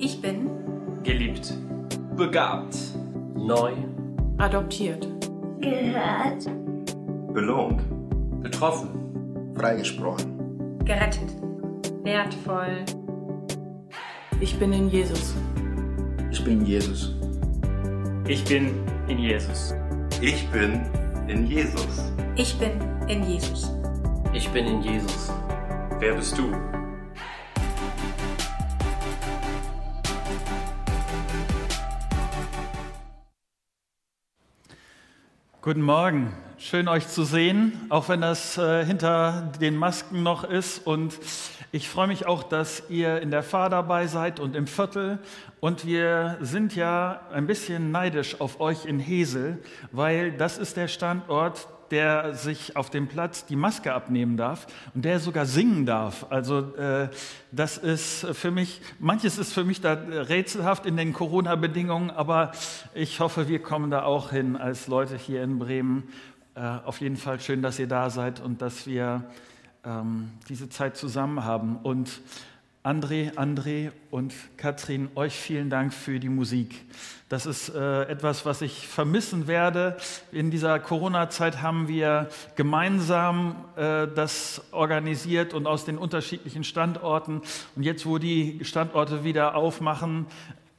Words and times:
Ich 0.00 0.22
bin 0.22 0.48
geliebt, 1.02 1.52
begabt, 2.16 2.76
neu, 3.34 3.72
adoptiert, 4.36 5.08
gehört, 5.60 6.48
belohnt, 7.34 7.82
betroffen, 8.40 8.90
freigesprochen, 9.56 10.78
gerettet, 10.84 11.34
wertvoll. 12.04 12.84
Ich 14.40 14.56
bin 14.60 14.72
in 14.72 14.88
Jesus. 14.88 15.34
Ich 16.30 16.44
bin 16.44 16.64
Jesus. 16.64 17.16
Ich 18.28 18.44
bin 18.44 18.68
in 19.08 19.18
Jesus. 19.18 19.74
Ich 20.20 20.48
bin 20.50 20.80
in 21.26 21.44
Jesus. 21.44 22.12
Ich 22.36 22.56
bin 22.56 22.70
in 23.08 23.24
Jesus. 23.24 23.72
ich 24.32 24.48
bin 24.50 24.64
in 24.64 24.80
Jesus. 24.80 25.32
Wer 25.98 26.14
bist 26.14 26.38
du? 26.38 26.77
Guten 35.68 35.82
Morgen, 35.82 36.32
schön 36.56 36.88
euch 36.88 37.08
zu 37.08 37.24
sehen, 37.24 37.78
auch 37.90 38.08
wenn 38.08 38.22
das 38.22 38.56
äh, 38.56 38.86
hinter 38.86 39.52
den 39.60 39.76
Masken 39.76 40.22
noch 40.22 40.44
ist. 40.44 40.86
Und 40.86 41.18
ich 41.72 41.90
freue 41.90 42.06
mich 42.06 42.24
auch, 42.24 42.42
dass 42.42 42.84
ihr 42.88 43.20
in 43.20 43.30
der 43.30 43.42
Fahr 43.42 43.68
dabei 43.68 44.06
seid 44.06 44.40
und 44.40 44.56
im 44.56 44.66
Viertel. 44.66 45.18
Und 45.60 45.84
wir 45.84 46.38
sind 46.40 46.74
ja 46.74 47.20
ein 47.34 47.46
bisschen 47.46 47.90
neidisch 47.90 48.40
auf 48.40 48.60
euch 48.60 48.86
in 48.86 48.98
Hesel, 48.98 49.58
weil 49.92 50.32
das 50.32 50.56
ist 50.56 50.78
der 50.78 50.88
Standort, 50.88 51.68
der 51.90 52.34
sich 52.34 52.76
auf 52.76 52.90
dem 52.90 53.08
Platz 53.08 53.46
die 53.46 53.56
Maske 53.56 53.92
abnehmen 53.92 54.36
darf 54.36 54.66
und 54.94 55.04
der 55.04 55.20
sogar 55.20 55.46
singen 55.46 55.86
darf. 55.86 56.26
Also 56.30 56.74
äh, 56.76 57.08
das 57.52 57.78
ist 57.78 58.26
für 58.32 58.50
mich, 58.50 58.80
manches 58.98 59.38
ist 59.38 59.52
für 59.52 59.64
mich 59.64 59.80
da 59.80 59.92
rätselhaft 59.92 60.86
in 60.86 60.96
den 60.96 61.12
Corona-Bedingungen, 61.12 62.10
aber 62.10 62.52
ich 62.94 63.20
hoffe, 63.20 63.48
wir 63.48 63.60
kommen 63.60 63.90
da 63.90 64.02
auch 64.02 64.30
hin 64.30 64.56
als 64.56 64.86
Leute 64.88 65.16
hier 65.16 65.42
in 65.42 65.58
Bremen. 65.58 66.04
Äh, 66.54 66.60
auf 66.60 67.00
jeden 67.00 67.16
Fall 67.16 67.40
schön, 67.40 67.62
dass 67.62 67.78
ihr 67.78 67.88
da 67.88 68.10
seid 68.10 68.40
und 68.40 68.62
dass 68.62 68.86
wir 68.86 69.24
ähm, 69.84 70.30
diese 70.48 70.68
Zeit 70.68 70.96
zusammen 70.96 71.44
haben. 71.44 71.76
Und 71.76 72.20
André, 72.88 73.32
André 73.36 73.90
und 74.10 74.32
Katrin, 74.56 75.10
euch 75.14 75.34
vielen 75.34 75.68
Dank 75.68 75.92
für 75.92 76.18
die 76.18 76.30
Musik. 76.30 76.86
Das 77.28 77.44
ist 77.44 77.68
äh, 77.68 78.04
etwas, 78.04 78.46
was 78.46 78.62
ich 78.62 78.88
vermissen 78.88 79.46
werde. 79.46 79.98
In 80.32 80.50
dieser 80.50 80.78
Corona-Zeit 80.78 81.60
haben 81.60 81.86
wir 81.86 82.30
gemeinsam 82.56 83.56
äh, 83.76 84.06
das 84.08 84.62
organisiert 84.70 85.52
und 85.52 85.66
aus 85.66 85.84
den 85.84 85.98
unterschiedlichen 85.98 86.64
Standorten. 86.64 87.42
Und 87.76 87.82
jetzt, 87.82 88.06
wo 88.06 88.16
die 88.16 88.60
Standorte 88.62 89.22
wieder 89.22 89.54
aufmachen, 89.54 90.24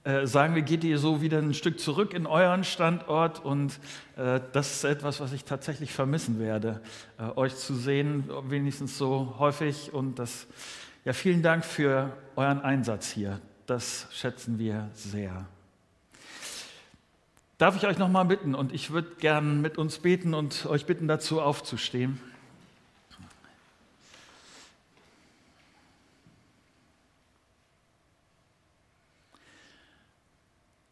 äh, 0.04 0.26
sagen 0.26 0.56
wir, 0.56 0.64
geht 0.64 0.84
ihr 0.84 0.98
so 0.98 1.22
wieder 1.22 1.38
ein 1.38 1.54
Stück 1.54 1.80
zurück 1.80 2.16
in 2.16 2.26
euren 2.26 2.64
Standort. 2.64 3.46
Und 3.46 3.80
äh, 4.18 4.40
das 4.52 4.78
ist 4.78 4.84
etwas, 4.84 5.20
was 5.20 5.32
ich 5.32 5.46
tatsächlich 5.46 5.94
vermissen 5.94 6.40
werde, 6.40 6.82
äh, 7.20 7.38
euch 7.38 7.56
zu 7.56 7.76
sehen, 7.76 8.24
wenigstens 8.48 8.98
so 8.98 9.36
häufig. 9.38 9.94
Und 9.94 10.18
das 10.18 10.48
ja, 11.06 11.14
vielen 11.14 11.42
Dank 11.42 11.64
für 11.64 12.16
euren 12.36 12.62
Einsatz 12.62 13.10
hier. 13.10 13.40
Das 13.66 14.08
schätzen 14.12 14.60
wir 14.60 14.90
sehr. 14.94 15.46
Darf 17.58 17.76
ich 17.76 17.86
euch 17.86 17.98
noch 17.98 18.10
mal 18.10 18.24
bitten 18.24 18.56
und 18.56 18.74
ich 18.74 18.92
würde 18.92 19.16
gern 19.20 19.62
mit 19.62 19.78
uns 19.78 20.00
beten 20.00 20.34
und 20.34 20.66
euch 20.66 20.86
bitten 20.86 21.08
dazu 21.08 21.42
aufzustehen. 21.42 22.20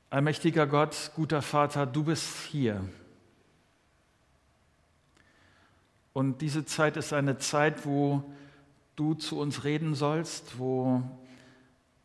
Allmächtiger 0.09 0.67
Gott, 0.67 1.11
guter 1.15 1.41
Vater, 1.41 1.85
du 1.85 2.03
bist 2.03 2.45
hier. 2.49 2.81
Und 6.13 6.41
diese 6.41 6.65
Zeit 6.65 6.97
ist 6.97 7.13
eine 7.13 7.37
Zeit, 7.37 7.85
wo 7.85 8.23
du 8.97 9.13
zu 9.13 9.39
uns 9.39 9.63
reden 9.63 9.95
sollst, 9.95 10.59
wo 10.59 11.01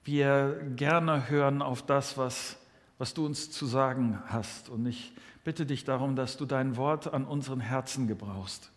wir 0.04 0.60
gerne 0.76 1.28
hören 1.28 1.62
auf 1.62 1.84
das, 1.84 2.16
was, 2.16 2.58
was 2.98 3.14
du 3.14 3.26
uns 3.26 3.50
zu 3.50 3.66
sagen 3.66 4.22
hast. 4.26 4.68
Und 4.68 4.86
ich 4.86 5.12
bitte 5.42 5.66
dich 5.66 5.84
darum, 5.84 6.14
dass 6.14 6.36
du 6.36 6.44
dein 6.46 6.76
Wort 6.76 7.12
an 7.12 7.24
unseren 7.24 7.60
Herzen 7.60 8.06
gebrauchst, 8.06 8.70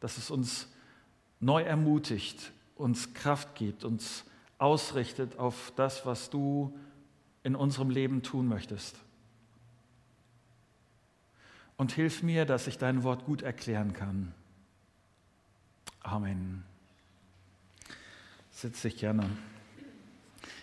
dass 0.00 0.16
es 0.16 0.30
uns 0.30 0.68
neu 1.40 1.62
ermutigt, 1.62 2.52
uns 2.76 3.12
Kraft 3.12 3.54
gibt, 3.56 3.84
uns 3.84 4.24
ausrichtet 4.58 5.38
auf 5.38 5.72
das, 5.76 6.06
was 6.06 6.30
du 6.30 6.78
in 7.42 7.56
unserem 7.56 7.90
Leben 7.90 8.22
tun 8.22 8.46
möchtest. 8.46 8.96
Und 11.76 11.90
hilf 11.90 12.22
mir, 12.22 12.44
dass 12.44 12.68
ich 12.68 12.78
dein 12.78 13.02
Wort 13.02 13.24
gut 13.24 13.42
erklären 13.42 13.92
kann. 13.92 14.32
Amen. 16.00 16.62
Sitze 18.62 18.86
ich 18.86 18.96
gerne. 18.96 19.24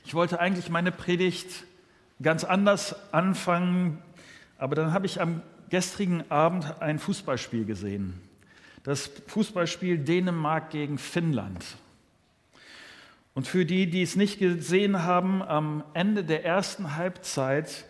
Ich 0.05 0.13
wollte 0.13 0.39
eigentlich 0.39 0.69
meine 0.69 0.93
Predigt 0.93 1.65
ganz 2.21 2.45
anders 2.45 2.95
anfangen, 3.11 4.01
aber 4.57 4.73
dann 4.73 4.93
habe 4.93 5.05
ich 5.05 5.19
am 5.19 5.41
gestrigen 5.69 6.23
Abend 6.31 6.81
ein 6.81 6.97
Fußballspiel 6.97 7.65
gesehen. 7.65 8.13
Das 8.83 9.11
Fußballspiel 9.27 9.97
Dänemark 9.97 10.69
gegen 10.69 10.97
Finnland. 10.97 11.65
Und 13.33 13.49
für 13.49 13.65
die, 13.65 13.89
die 13.89 14.03
es 14.03 14.16
nicht 14.16 14.39
gesehen 14.39 15.03
haben, 15.03 15.43
am 15.43 15.83
Ende 15.93 16.23
der 16.23 16.45
ersten 16.45 16.95
Halbzeit 16.95 17.83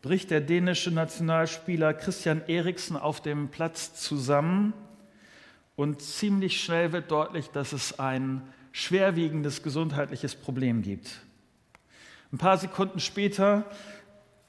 bricht 0.00 0.30
der 0.30 0.42
dänische 0.42 0.92
Nationalspieler 0.92 1.92
Christian 1.92 2.40
Eriksen 2.46 2.96
auf 2.96 3.20
dem 3.20 3.48
Platz 3.48 3.94
zusammen 3.94 4.74
und 5.74 6.02
ziemlich 6.02 6.62
schnell 6.62 6.92
wird 6.92 7.10
deutlich, 7.10 7.48
dass 7.48 7.72
es 7.72 7.98
ein 7.98 8.42
schwerwiegendes 8.76 9.62
gesundheitliches 9.62 10.34
Problem 10.34 10.82
gibt. 10.82 11.22
Ein 12.30 12.36
paar 12.36 12.58
Sekunden 12.58 13.00
später 13.00 13.64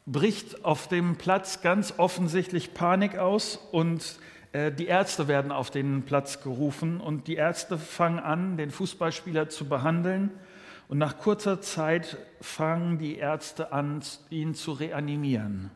bricht 0.05 0.65
auf 0.65 0.89
dem 0.89 1.15
Platz 1.15 1.61
ganz 1.61 1.93
offensichtlich 1.97 2.73
Panik 2.73 3.17
aus 3.17 3.57
und 3.71 4.19
äh, 4.51 4.69
die 4.69 4.87
Ärzte 4.87 5.29
werden 5.29 5.53
auf 5.53 5.71
den 5.71 6.03
Platz 6.03 6.43
gerufen 6.43 6.99
und 6.99 7.27
die 7.29 7.35
Ärzte 7.35 7.77
fangen 7.77 8.19
an, 8.19 8.57
den 8.57 8.69
Fußballspieler 8.69 9.47
zu 9.47 9.69
behandeln 9.69 10.31
und 10.89 10.97
nach 10.97 11.19
kurzer 11.19 11.61
Zeit 11.61 12.17
fangen 12.41 12.97
die 12.97 13.15
Ärzte 13.15 13.71
an, 13.71 14.01
ihn 14.29 14.55
zu 14.55 14.73
reanimieren. 14.73 15.71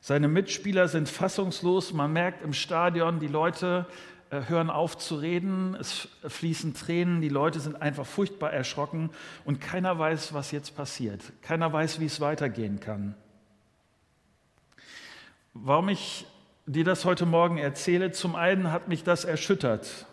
Seine 0.00 0.26
Mitspieler 0.26 0.88
sind 0.88 1.08
fassungslos, 1.08 1.92
man 1.92 2.12
merkt 2.12 2.42
im 2.42 2.52
Stadion, 2.52 3.20
die 3.20 3.28
Leute 3.28 3.86
hören 4.30 4.70
auf 4.70 4.98
zu 4.98 5.16
reden, 5.16 5.76
es 5.78 6.08
fließen 6.26 6.74
Tränen, 6.74 7.20
die 7.20 7.28
Leute 7.28 7.60
sind 7.60 7.80
einfach 7.80 8.06
furchtbar 8.06 8.52
erschrocken 8.52 9.10
und 9.44 9.60
keiner 9.60 9.98
weiß, 9.98 10.32
was 10.32 10.50
jetzt 10.50 10.76
passiert. 10.76 11.20
Keiner 11.42 11.72
weiß, 11.72 12.00
wie 12.00 12.06
es 12.06 12.20
weitergehen 12.20 12.80
kann. 12.80 13.14
Warum 15.54 15.88
ich 15.88 16.26
dir 16.66 16.84
das 16.84 17.04
heute 17.04 17.26
Morgen 17.26 17.58
erzähle, 17.58 18.10
zum 18.10 18.34
einen 18.34 18.72
hat 18.72 18.88
mich 18.88 19.04
das 19.04 19.24
erschüttert. 19.24 20.06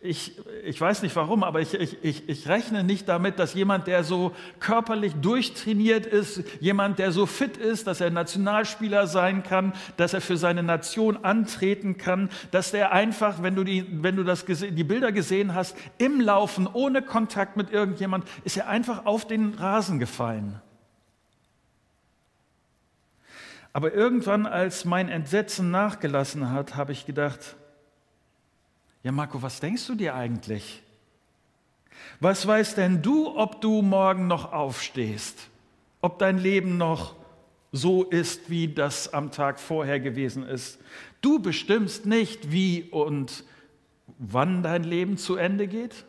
Ich, 0.00 0.38
ich 0.64 0.80
weiß 0.80 1.02
nicht 1.02 1.16
warum, 1.16 1.42
aber 1.42 1.60
ich, 1.60 1.74
ich, 1.74 2.28
ich 2.28 2.48
rechne 2.48 2.84
nicht 2.84 3.08
damit, 3.08 3.38
dass 3.38 3.54
jemand, 3.54 3.86
der 3.86 4.04
so 4.04 4.34
körperlich 4.60 5.14
durchtrainiert 5.14 6.06
ist, 6.06 6.42
jemand, 6.60 6.98
der 6.98 7.12
so 7.12 7.26
fit 7.26 7.56
ist, 7.56 7.86
dass 7.86 8.00
er 8.00 8.10
Nationalspieler 8.10 9.06
sein 9.06 9.42
kann, 9.42 9.72
dass 9.96 10.14
er 10.14 10.20
für 10.20 10.36
seine 10.36 10.62
Nation 10.62 11.16
antreten 11.24 11.96
kann, 11.96 12.30
dass 12.50 12.70
der 12.70 12.92
einfach, 12.92 13.42
wenn 13.42 13.54
du 13.54 13.64
die, 13.64 13.86
wenn 14.02 14.16
du 14.16 14.24
das, 14.24 14.44
die 14.44 14.84
Bilder 14.84 15.12
gesehen 15.12 15.54
hast, 15.54 15.76
im 15.98 16.20
Laufen, 16.20 16.68
ohne 16.72 17.02
Kontakt 17.02 17.56
mit 17.56 17.70
irgendjemand, 17.70 18.24
ist 18.44 18.56
er 18.56 18.68
einfach 18.68 19.06
auf 19.06 19.26
den 19.26 19.54
Rasen 19.54 19.98
gefallen. 19.98 20.60
Aber 23.76 23.92
irgendwann, 23.92 24.46
als 24.46 24.86
mein 24.86 25.10
Entsetzen 25.10 25.70
nachgelassen 25.70 26.50
hat, 26.50 26.76
habe 26.76 26.92
ich 26.92 27.04
gedacht, 27.04 27.56
ja, 29.06 29.12
Marco, 29.12 29.40
was 29.40 29.60
denkst 29.60 29.86
du 29.86 29.94
dir 29.94 30.16
eigentlich? 30.16 30.82
Was 32.18 32.44
weißt 32.44 32.76
denn 32.76 33.02
du, 33.02 33.38
ob 33.38 33.60
du 33.60 33.80
morgen 33.80 34.26
noch 34.26 34.52
aufstehst? 34.52 35.46
Ob 36.00 36.18
dein 36.18 36.38
Leben 36.38 36.76
noch 36.76 37.14
so 37.70 38.02
ist, 38.02 38.50
wie 38.50 38.66
das 38.66 39.14
am 39.14 39.30
Tag 39.30 39.60
vorher 39.60 40.00
gewesen 40.00 40.42
ist? 40.42 40.80
Du 41.20 41.38
bestimmst 41.38 42.04
nicht, 42.04 42.50
wie 42.50 42.82
und 42.82 43.44
wann 44.18 44.64
dein 44.64 44.82
Leben 44.82 45.18
zu 45.18 45.36
Ende 45.36 45.68
geht? 45.68 46.04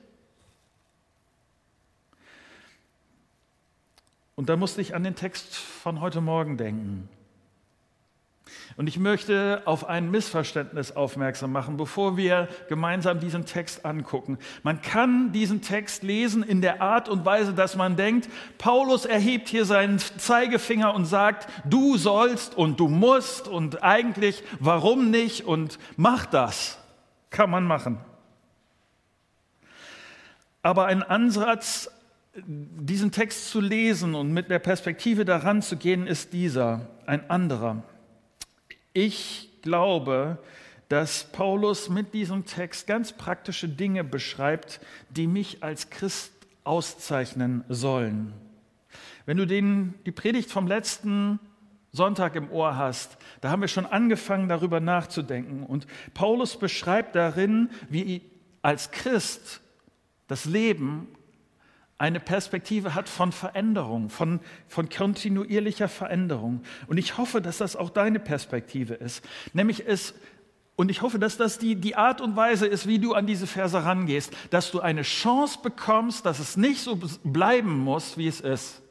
Und 4.33 4.49
da 4.49 4.55
musste 4.55 4.81
ich 4.81 4.95
an 4.95 5.03
den 5.03 5.13
Text 5.13 5.55
von 5.55 6.01
heute 6.01 6.19
Morgen 6.19 6.57
denken. 6.57 7.07
Und 8.77 8.85
ich 8.85 8.99
möchte 8.99 9.63
auf 9.65 9.89
ein 9.89 10.11
Missverständnis 10.11 10.91
aufmerksam 10.91 11.51
machen, 11.51 11.77
bevor 11.77 12.15
wir 12.15 12.47
gemeinsam 12.69 13.19
diesen 13.19 13.43
Text 13.43 13.83
angucken. 13.85 14.37
Man 14.61 14.83
kann 14.83 15.31
diesen 15.31 15.63
Text 15.63 16.03
lesen 16.03 16.43
in 16.43 16.61
der 16.61 16.79
Art 16.79 17.09
und 17.09 17.25
Weise, 17.25 17.55
dass 17.55 17.75
man 17.75 17.95
denkt, 17.95 18.29
Paulus 18.59 19.05
erhebt 19.05 19.49
hier 19.49 19.65
seinen 19.65 19.97
Zeigefinger 19.97 20.93
und 20.93 21.05
sagt, 21.05 21.49
du 21.65 21.97
sollst 21.97 22.55
und 22.55 22.79
du 22.79 22.87
musst 22.87 23.47
und 23.47 23.83
eigentlich, 23.83 24.43
warum 24.59 25.09
nicht 25.09 25.45
und 25.45 25.79
mach 25.95 26.27
das. 26.27 26.77
Kann 27.31 27.49
man 27.49 27.63
machen. 27.63 27.97
Aber 30.61 30.85
ein 30.85 31.01
Ansatz, 31.01 31.89
diesen 32.35 33.11
Text 33.11 33.49
zu 33.49 33.59
lesen 33.59 34.13
und 34.13 34.31
mit 34.31 34.51
der 34.51 34.59
Perspektive 34.59 35.25
daran 35.25 35.63
zu 35.63 35.77
gehen, 35.77 36.05
ist 36.05 36.31
dieser, 36.31 36.87
ein 37.07 37.27
anderer. 37.27 37.81
Ich 38.99 39.51
glaube, 39.61 40.39
dass 40.89 41.25
Paulus 41.25 41.87
mit 41.87 42.15
diesem 42.15 42.45
Text 42.45 42.87
ganz 42.87 43.13
praktische 43.13 43.69
Dinge 43.69 44.03
beschreibt, 44.03 44.79
die 45.11 45.27
mich 45.27 45.61
als 45.61 45.91
Christ 45.91 46.33
auszeichnen 46.63 47.63
sollen. 47.69 48.33
Wenn 49.27 49.37
du 49.37 49.45
den, 49.45 49.93
die 50.07 50.11
Predigt 50.11 50.49
vom 50.49 50.65
letzten 50.65 51.39
Sonntag 51.91 52.35
im 52.35 52.49
Ohr 52.49 52.75
hast, 52.75 53.19
da 53.41 53.51
haben 53.51 53.61
wir 53.61 53.67
schon 53.67 53.85
angefangen 53.85 54.49
darüber 54.49 54.79
nachzudenken. 54.79 55.61
Und 55.61 55.85
Paulus 56.15 56.57
beschreibt 56.57 57.15
darin, 57.15 57.69
wie 57.89 58.23
als 58.63 58.89
Christ 58.89 59.61
das 60.27 60.45
Leben 60.45 61.07
eine 61.97 62.19
Perspektive 62.19 62.93
hat 62.93 63.09
von 63.09 63.31
Veränderung, 63.31 64.09
von, 64.09 64.39
von 64.67 64.89
kontinuierlicher 64.89 65.87
Veränderung. 65.87 66.61
Und 66.87 66.97
ich 66.97 67.17
hoffe, 67.17 67.41
dass 67.41 67.57
das 67.57 67.75
auch 67.75 67.89
deine 67.89 68.19
Perspektive 68.19 68.93
ist. 68.93 69.23
Nämlich 69.53 69.87
es, 69.87 70.13
und 70.75 70.89
ich 70.91 71.01
hoffe, 71.01 71.17
dass 71.17 71.37
das 71.37 71.57
die, 71.57 71.75
die 71.75 71.95
Art 71.95 72.21
und 72.21 72.35
Weise 72.35 72.67
ist, 72.67 72.87
wie 72.87 72.99
du 72.99 73.13
an 73.13 73.25
diese 73.25 73.47
Verse 73.47 73.83
rangehst, 73.83 74.31
dass 74.51 74.69
du 74.71 74.79
eine 74.79 75.01
Chance 75.01 75.59
bekommst, 75.63 76.25
dass 76.25 76.39
es 76.39 76.55
nicht 76.55 76.81
so 76.81 76.99
bleiben 77.23 77.79
muss, 77.79 78.17
wie 78.17 78.27
es 78.27 78.41
ist 78.41 78.81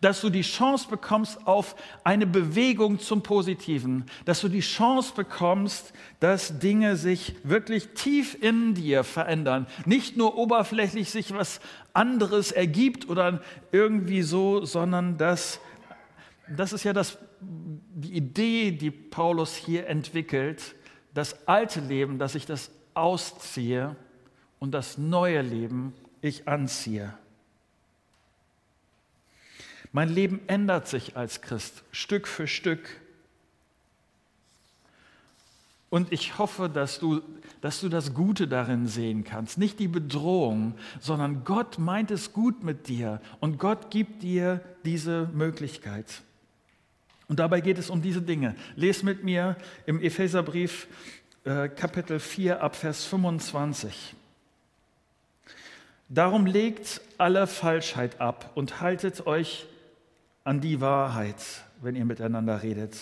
dass 0.00 0.20
du 0.20 0.30
die 0.30 0.42
Chance 0.42 0.88
bekommst 0.88 1.46
auf 1.46 1.76
eine 2.04 2.26
Bewegung 2.26 2.98
zum 2.98 3.22
Positiven, 3.22 4.04
dass 4.24 4.40
du 4.40 4.48
die 4.48 4.60
Chance 4.60 5.12
bekommst, 5.14 5.92
dass 6.20 6.58
Dinge 6.58 6.96
sich 6.96 7.34
wirklich 7.44 7.88
tief 7.94 8.36
in 8.40 8.74
dir 8.74 9.04
verändern, 9.04 9.66
nicht 9.86 10.16
nur 10.16 10.36
oberflächlich 10.36 11.10
sich 11.10 11.32
was 11.32 11.60
anderes 11.92 12.52
ergibt 12.52 13.08
oder 13.08 13.40
irgendwie 13.70 14.22
so, 14.22 14.64
sondern 14.64 15.18
dass 15.18 15.60
das 16.48 16.72
ist 16.72 16.84
ja 16.84 16.92
das, 16.92 17.18
die 17.40 18.14
Idee, 18.14 18.72
die 18.72 18.90
Paulus 18.90 19.54
hier 19.54 19.86
entwickelt, 19.86 20.74
das 21.14 21.46
alte 21.46 21.80
Leben, 21.80 22.18
dass 22.18 22.34
ich 22.34 22.46
das 22.46 22.70
ausziehe 22.94 23.96
und 24.58 24.72
das 24.72 24.98
neue 24.98 25.42
Leben 25.42 25.94
ich 26.20 26.48
anziehe. 26.48 27.14
Mein 29.92 30.08
Leben 30.08 30.40
ändert 30.46 30.88
sich 30.88 31.16
als 31.16 31.42
Christ 31.42 31.84
Stück 31.92 32.26
für 32.26 32.46
Stück. 32.46 32.88
Und 35.90 36.10
ich 36.10 36.38
hoffe, 36.38 36.70
dass 36.70 36.98
du, 36.98 37.20
dass 37.60 37.82
du 37.82 37.90
das 37.90 38.14
Gute 38.14 38.48
darin 38.48 38.86
sehen 38.86 39.24
kannst. 39.24 39.58
Nicht 39.58 39.78
die 39.78 39.88
Bedrohung, 39.88 40.74
sondern 41.00 41.44
Gott 41.44 41.78
meint 41.78 42.10
es 42.10 42.32
gut 42.32 42.64
mit 42.64 42.88
dir 42.88 43.20
und 43.40 43.58
Gott 43.58 43.90
gibt 43.90 44.22
dir 44.22 44.62
diese 44.86 45.28
Möglichkeit. 45.34 46.22
Und 47.28 47.38
dabei 47.38 47.60
geht 47.60 47.76
es 47.76 47.90
um 47.90 48.00
diese 48.00 48.22
Dinge. 48.22 48.54
Les 48.74 49.02
mit 49.02 49.22
mir 49.22 49.56
im 49.84 50.00
Epheserbrief 50.00 50.86
äh, 51.44 51.68
Kapitel 51.68 52.18
4 52.18 52.62
ab 52.62 52.74
Vers 52.74 53.04
25. 53.04 54.14
Darum 56.08 56.46
legt 56.46 57.02
alle 57.18 57.46
Falschheit 57.46 58.18
ab 58.20 58.52
und 58.54 58.80
haltet 58.80 59.26
euch 59.26 59.66
an 60.44 60.60
die 60.60 60.80
Wahrheit, 60.80 61.36
wenn 61.80 61.94
ihr 61.94 62.04
miteinander 62.04 62.62
redet. 62.62 62.96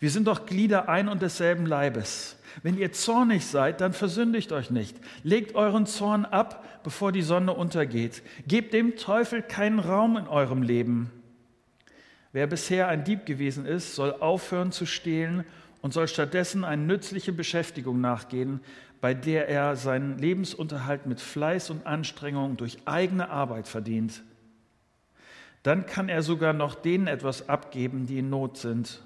Wir 0.00 0.10
sind 0.10 0.26
doch 0.26 0.46
Glieder 0.46 0.88
ein 0.88 1.08
und 1.08 1.22
desselben 1.22 1.66
Leibes. 1.66 2.36
Wenn 2.62 2.78
ihr 2.78 2.92
zornig 2.92 3.46
seid, 3.46 3.80
dann 3.80 3.92
versündigt 3.92 4.52
euch 4.52 4.70
nicht. 4.70 4.96
Legt 5.22 5.54
euren 5.54 5.86
Zorn 5.86 6.24
ab, 6.24 6.82
bevor 6.82 7.12
die 7.12 7.22
Sonne 7.22 7.52
untergeht. 7.52 8.22
Gebt 8.46 8.72
dem 8.72 8.96
Teufel 8.96 9.42
keinen 9.42 9.78
Raum 9.78 10.16
in 10.16 10.26
eurem 10.26 10.62
Leben. 10.62 11.10
Wer 12.32 12.46
bisher 12.46 12.88
ein 12.88 13.04
Dieb 13.04 13.26
gewesen 13.26 13.66
ist, 13.66 13.94
soll 13.94 14.12
aufhören 14.12 14.72
zu 14.72 14.86
stehlen 14.86 15.44
und 15.82 15.92
soll 15.92 16.08
stattdessen 16.08 16.64
eine 16.64 16.82
nützliche 16.82 17.32
Beschäftigung 17.32 18.00
nachgehen, 18.00 18.60
bei 19.00 19.14
der 19.14 19.48
er 19.48 19.76
seinen 19.76 20.18
Lebensunterhalt 20.18 21.06
mit 21.06 21.20
Fleiß 21.20 21.70
und 21.70 21.86
Anstrengung 21.86 22.56
durch 22.56 22.78
eigene 22.86 23.30
Arbeit 23.30 23.68
verdient 23.68 24.22
dann 25.66 25.84
kann 25.84 26.08
er 26.08 26.22
sogar 26.22 26.52
noch 26.52 26.76
denen 26.76 27.08
etwas 27.08 27.48
abgeben, 27.48 28.06
die 28.06 28.20
in 28.20 28.30
Not 28.30 28.56
sind. 28.56 29.02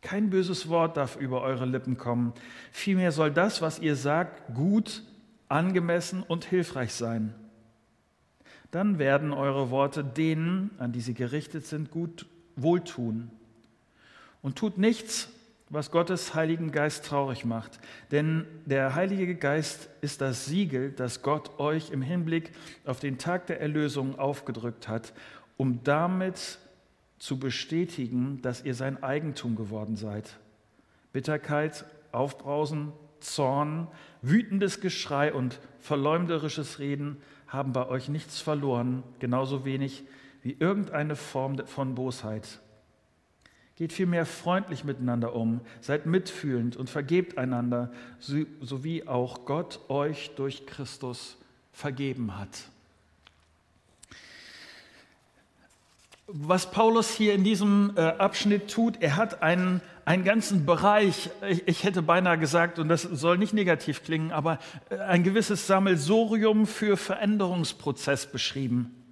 Kein 0.00 0.30
böses 0.30 0.68
Wort 0.68 0.96
darf 0.96 1.16
über 1.16 1.42
eure 1.42 1.66
Lippen 1.66 1.98
kommen. 1.98 2.34
Vielmehr 2.70 3.10
soll 3.10 3.32
das, 3.32 3.62
was 3.62 3.80
ihr 3.80 3.96
sagt, 3.96 4.54
gut, 4.54 5.02
angemessen 5.48 6.22
und 6.22 6.44
hilfreich 6.44 6.94
sein. 6.94 7.34
Dann 8.70 9.00
werden 9.00 9.32
eure 9.32 9.70
Worte 9.72 10.04
denen, 10.04 10.70
an 10.78 10.92
die 10.92 11.00
sie 11.00 11.14
gerichtet 11.14 11.66
sind, 11.66 11.90
gut 11.90 12.26
wohltun. 12.54 13.32
Und 14.42 14.56
tut 14.56 14.78
nichts, 14.78 15.30
was 15.68 15.90
Gottes 15.90 16.36
Heiligen 16.36 16.70
Geist 16.70 17.06
traurig 17.06 17.44
macht. 17.44 17.80
Denn 18.12 18.46
der 18.66 18.94
Heilige 18.94 19.34
Geist 19.34 19.88
ist 20.00 20.20
das 20.20 20.46
Siegel, 20.46 20.92
das 20.92 21.22
Gott 21.22 21.58
euch 21.58 21.90
im 21.90 22.02
Hinblick 22.02 22.52
auf 22.84 23.00
den 23.00 23.18
Tag 23.18 23.48
der 23.48 23.60
Erlösung 23.60 24.16
aufgedrückt 24.16 24.86
hat 24.86 25.12
um 25.56 25.82
damit 25.84 26.58
zu 27.18 27.38
bestätigen, 27.38 28.40
dass 28.42 28.64
ihr 28.64 28.74
sein 28.74 29.02
Eigentum 29.02 29.56
geworden 29.56 29.96
seid. 29.96 30.36
Bitterkeit, 31.12 31.84
Aufbrausen, 32.12 32.92
Zorn, 33.20 33.88
wütendes 34.22 34.80
Geschrei 34.80 35.32
und 35.32 35.58
verleumderisches 35.80 36.78
Reden 36.78 37.16
haben 37.46 37.72
bei 37.72 37.88
euch 37.88 38.08
nichts 38.08 38.40
verloren, 38.40 39.02
genauso 39.18 39.64
wenig 39.64 40.04
wie 40.42 40.56
irgendeine 40.58 41.16
Form 41.16 41.66
von 41.66 41.94
Bosheit. 41.94 42.60
Geht 43.76 43.92
vielmehr 43.92 44.24
freundlich 44.26 44.84
miteinander 44.84 45.34
um, 45.34 45.60
seid 45.80 46.06
mitfühlend 46.06 46.76
und 46.76 46.88
vergebt 46.88 47.36
einander, 47.36 47.92
so 48.18 48.84
wie 48.84 49.06
auch 49.06 49.44
Gott 49.44 49.80
euch 49.88 50.32
durch 50.36 50.66
Christus 50.66 51.36
vergeben 51.72 52.38
hat. 52.38 52.70
Was 56.26 56.70
Paulus 56.70 57.10
hier 57.10 57.34
in 57.34 57.44
diesem 57.44 57.92
äh, 57.96 58.00
Abschnitt 58.00 58.70
tut, 58.70 59.00
er 59.00 59.16
hat 59.16 59.42
einen, 59.42 59.80
einen 60.04 60.24
ganzen 60.24 60.66
Bereich, 60.66 61.30
ich, 61.48 61.68
ich, 61.68 61.84
hätte 61.84 62.02
beinahe 62.02 62.36
gesagt, 62.36 62.78
und 62.78 62.88
das 62.88 63.02
soll 63.02 63.38
nicht 63.38 63.54
negativ 63.54 64.02
klingen, 64.02 64.32
aber 64.32 64.58
äh, 64.90 64.98
ein 64.98 65.22
gewisses 65.22 65.66
Sammelsorium 65.66 66.66
für 66.66 66.96
Veränderungsprozess 66.96 68.26
beschrieben. 68.26 69.05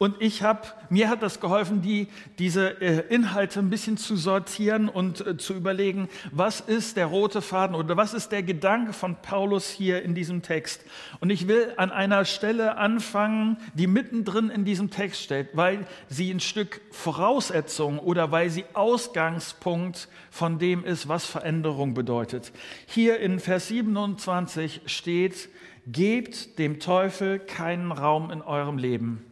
Und 0.00 0.16
ich 0.18 0.42
habe, 0.42 0.62
mir 0.88 1.10
hat 1.10 1.22
das 1.22 1.40
geholfen, 1.40 1.82
die, 1.82 2.08
diese 2.38 2.80
äh, 2.80 3.04
Inhalte 3.14 3.60
ein 3.60 3.68
bisschen 3.68 3.98
zu 3.98 4.16
sortieren 4.16 4.88
und 4.88 5.26
äh, 5.26 5.36
zu 5.36 5.52
überlegen, 5.52 6.08
was 6.32 6.60
ist 6.60 6.96
der 6.96 7.04
rote 7.04 7.42
Faden 7.42 7.76
oder 7.76 7.98
was 7.98 8.14
ist 8.14 8.32
der 8.32 8.42
Gedanke 8.42 8.94
von 8.94 9.16
Paulus 9.16 9.68
hier 9.68 10.02
in 10.02 10.14
diesem 10.14 10.40
Text. 10.40 10.86
Und 11.20 11.28
ich 11.28 11.48
will 11.48 11.74
an 11.76 11.92
einer 11.92 12.24
Stelle 12.24 12.78
anfangen, 12.78 13.58
die 13.74 13.86
mittendrin 13.86 14.48
in 14.48 14.64
diesem 14.64 14.88
Text 14.88 15.20
steht, 15.20 15.48
weil 15.52 15.86
sie 16.08 16.30
ein 16.30 16.40
Stück 16.40 16.80
Voraussetzung 16.90 17.98
oder 17.98 18.32
weil 18.32 18.48
sie 18.48 18.64
Ausgangspunkt 18.72 20.08
von 20.30 20.58
dem 20.58 20.82
ist, 20.82 21.08
was 21.08 21.26
Veränderung 21.26 21.92
bedeutet. 21.92 22.52
Hier 22.86 23.20
in 23.20 23.38
Vers 23.38 23.68
27 23.68 24.80
steht, 24.86 25.50
gebt 25.86 26.58
dem 26.58 26.80
Teufel 26.80 27.38
keinen 27.38 27.92
Raum 27.92 28.30
in 28.30 28.40
eurem 28.40 28.78
Leben. 28.78 29.29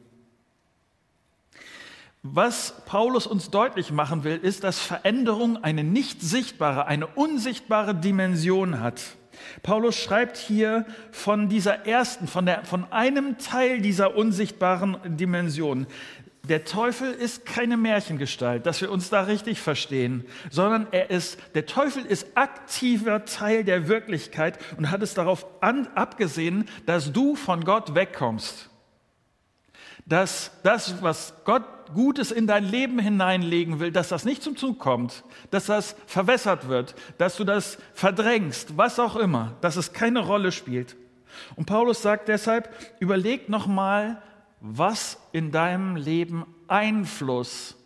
Was 2.23 2.75
Paulus 2.85 3.27
uns 3.27 3.51
deutlich 3.51 3.93
machen 3.93 4.25
will, 4.25 4.39
ist, 4.39 4.65
dass 4.65 4.81
Veränderung 4.81 5.63
eine 5.63 5.85
nicht 5.85 6.21
sichtbare, 6.21 6.87
eine 6.87 7.07
unsichtbare 7.07 7.95
Dimension 7.95 8.81
hat. 8.81 9.01
Paulus 9.63 9.97
schreibt 9.97 10.37
hier 10.37 10.85
von 11.13 11.49
dieser 11.49 11.87
ersten, 11.87 12.27
von, 12.27 12.47
der, 12.47 12.65
von 12.65 12.91
einem 12.93 13.39
Teil 13.39 13.81
dieser 13.81 14.17
unsichtbaren 14.17 15.17
Dimension. 15.17 15.87
Der 16.49 16.65
Teufel 16.65 17.13
ist 17.13 17.45
keine 17.45 17.77
Märchengestalt, 17.77 18.65
dass 18.65 18.81
wir 18.81 18.91
uns 18.91 19.11
da 19.11 19.23
richtig 19.23 19.61
verstehen, 19.61 20.25
sondern 20.51 20.87
er 20.93 21.11
ist, 21.11 21.39
der 21.55 21.67
Teufel 21.67 22.05
ist 22.05 22.37
aktiver 22.37 23.27
Teil 23.27 23.65
der 23.65 23.87
Wirklichkeit 23.87 24.59
und 24.77 24.91
hat 24.91 25.03
es 25.03 25.15
darauf 25.15 25.47
an, 25.63 25.89
abgesehen, 25.95 26.65
dass 26.87 27.13
du 27.13 27.37
von 27.37 27.65
Gott 27.65 27.95
wegkommst. 27.95 28.71
Dass 30.07 30.53
das, 30.63 31.03
was 31.03 31.35
Gott 31.45 31.65
Gutes 31.95 32.31
in 32.31 32.47
dein 32.47 32.65
Leben 32.65 32.99
hineinlegen 32.99 33.81
will, 33.81 33.93
dass 33.93 34.09
das 34.09 34.25
nicht 34.25 34.43
zum 34.43 34.57
Zug 34.57 34.79
kommt, 34.79 35.25
dass 35.51 35.67
das 35.67 35.97
verwässert 36.07 36.69
wird, 36.69 36.95
dass 37.19 37.37
du 37.37 37.45
das 37.45 37.79
verdrängst, 37.95 38.77
was 38.77 38.99
auch 38.99 39.17
immer, 39.17 39.57
dass 39.61 39.77
es 39.77 39.93
keine 39.93 40.21
Rolle 40.21 40.53
spielt. 40.53 40.97
Und 41.57 41.67
Paulus 41.67 42.03
sagt 42.03 42.29
deshalb, 42.29 42.75
überleg 43.01 43.49
nochmal, 43.49 44.23
was 44.61 45.19
in 45.33 45.53
deinem 45.53 45.97
Leben 45.97 46.47
Einfluss 46.67 47.77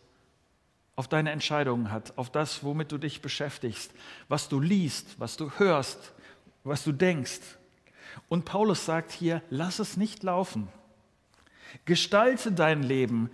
auf 0.96 1.08
deine 1.08 1.30
Entscheidungen 1.30 1.90
hat, 1.90 2.16
auf 2.16 2.30
das, 2.30 2.64
womit 2.64 2.92
du 2.92 2.98
dich 2.98 3.22
beschäftigst, 3.22 3.92
was 4.28 4.48
du 4.48 4.60
liest, 4.60 5.18
was 5.18 5.36
du 5.36 5.50
hörst, 5.58 6.12
was 6.64 6.84
du 6.84 6.92
denkst. 6.92 7.40
Und 8.28 8.44
Paulus 8.44 8.84
sagt 8.84 9.10
hier, 9.10 9.42
lass 9.50 9.78
es 9.78 9.96
nicht 9.96 10.22
laufen. 10.22 10.68
Gestalte 11.84 12.52
dein 12.52 12.82
Leben. 12.82 13.30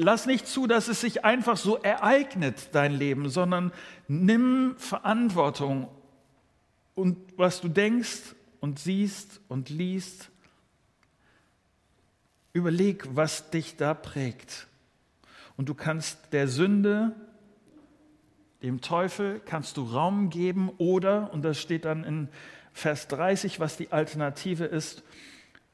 Lass 0.00 0.26
nicht 0.26 0.46
zu, 0.46 0.68
dass 0.68 0.86
es 0.86 1.00
sich 1.00 1.24
einfach 1.24 1.56
so 1.56 1.76
ereignet, 1.76 2.68
dein 2.70 2.92
Leben, 2.92 3.28
sondern 3.28 3.72
nimm 4.06 4.76
Verantwortung 4.78 5.88
und 6.94 7.18
was 7.36 7.60
du 7.60 7.66
denkst 7.66 8.36
und 8.60 8.78
siehst 8.78 9.40
und 9.48 9.70
liest. 9.70 10.30
Überleg, 12.52 13.08
was 13.16 13.50
dich 13.50 13.74
da 13.74 13.92
prägt. 13.92 14.68
Und 15.56 15.68
du 15.68 15.74
kannst 15.74 16.32
der 16.32 16.46
Sünde, 16.46 17.16
dem 18.62 18.80
Teufel, 18.80 19.40
kannst 19.44 19.76
du 19.78 19.82
Raum 19.82 20.30
geben 20.30 20.70
oder, 20.78 21.32
und 21.32 21.42
das 21.42 21.60
steht 21.60 21.84
dann 21.84 22.04
in 22.04 22.28
Vers 22.72 23.08
30, 23.08 23.58
was 23.58 23.76
die 23.76 23.90
Alternative 23.90 24.64
ist, 24.64 25.02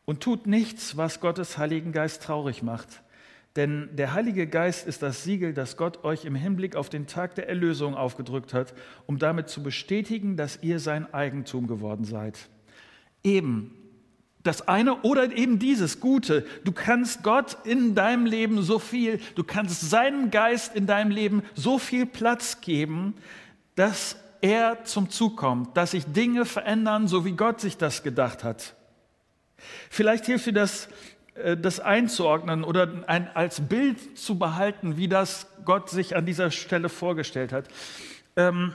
und 0.07 0.23
tut 0.23 0.47
nichts, 0.47 0.97
was 0.97 1.21
Gottes 1.21 1.59
Heiligen 1.59 1.93
Geist 1.93 2.23
traurig 2.23 2.63
macht. 2.63 3.03
Denn 3.57 3.89
der 3.93 4.15
Heilige 4.15 4.49
Geist 4.49 4.87
ist 4.87 5.03
das 5.03 5.23
Siegel, 5.23 5.55
das 5.55 5.77
Gott 5.77 6.03
euch 6.03 6.25
im 6.25 6.35
Hinblick 6.35 6.75
auf 6.75 6.89
den 6.89 7.07
Tag 7.07 7.37
der 7.37 7.49
Erlösung 7.49 7.95
aufgedrückt 7.95 8.53
hat, 8.53 8.75
um 9.07 9.19
damit 9.19 9.49
zu 9.49 9.63
bestätigen, 9.63 10.37
dass 10.37 10.59
ihr 10.63 10.81
sein 10.81 11.13
Eigentum 11.15 11.69
geworden 11.69 12.05
seid. 12.05 12.49
Eben 13.23 13.77
das 14.43 14.69
eine 14.69 14.97
oder 15.03 15.35
eben 15.37 15.59
dieses 15.59 16.01
Gute. 16.01 16.47
Du 16.65 16.73
kannst 16.73 17.23
Gott 17.23 17.57
in 17.65 17.95
deinem 17.95 18.27
Leben 18.27 18.63
so 18.63 18.79
viel, 18.79 19.19
du 19.37 19.43
kannst 19.43 19.89
seinem 19.89 20.31
Geist 20.31 20.77
in 20.77 20.87
deinem 20.87 21.11
Leben 21.11 21.43
so 21.55 21.79
viel 21.79 22.07
Platz 22.07 22.61
geben, 22.61 23.15
dass 23.75 24.17
er 24.43 24.85
zum 24.85 25.09
Zug 25.09 25.39
kommt, 25.39 25.77
dass 25.77 25.93
sich 25.93 26.05
Dinge 26.05 26.45
verändern, 26.45 27.09
so 27.09 27.25
wie 27.25 27.33
Gott 27.33 27.61
sich 27.61 27.79
das 27.79 28.03
gedacht 28.03 28.45
hat. 28.45 28.75
Vielleicht 29.89 30.27
hilft 30.27 30.45
dir 30.47 30.53
das, 30.53 30.89
das 31.57 31.81
einzuordnen 31.81 32.63
oder 32.63 32.89
ein, 33.07 33.29
als 33.35 33.61
Bild 33.61 34.17
zu 34.17 34.39
behalten, 34.39 34.97
wie 34.97 35.09
das 35.09 35.49
Gott 35.65 35.91
sich 35.91 36.17
an 36.17 36.27
dieser 36.27 36.51
Stelle 36.51 36.89
vorgestellt 36.89 37.53
hat. 37.53 37.69
Ähm, 38.37 38.73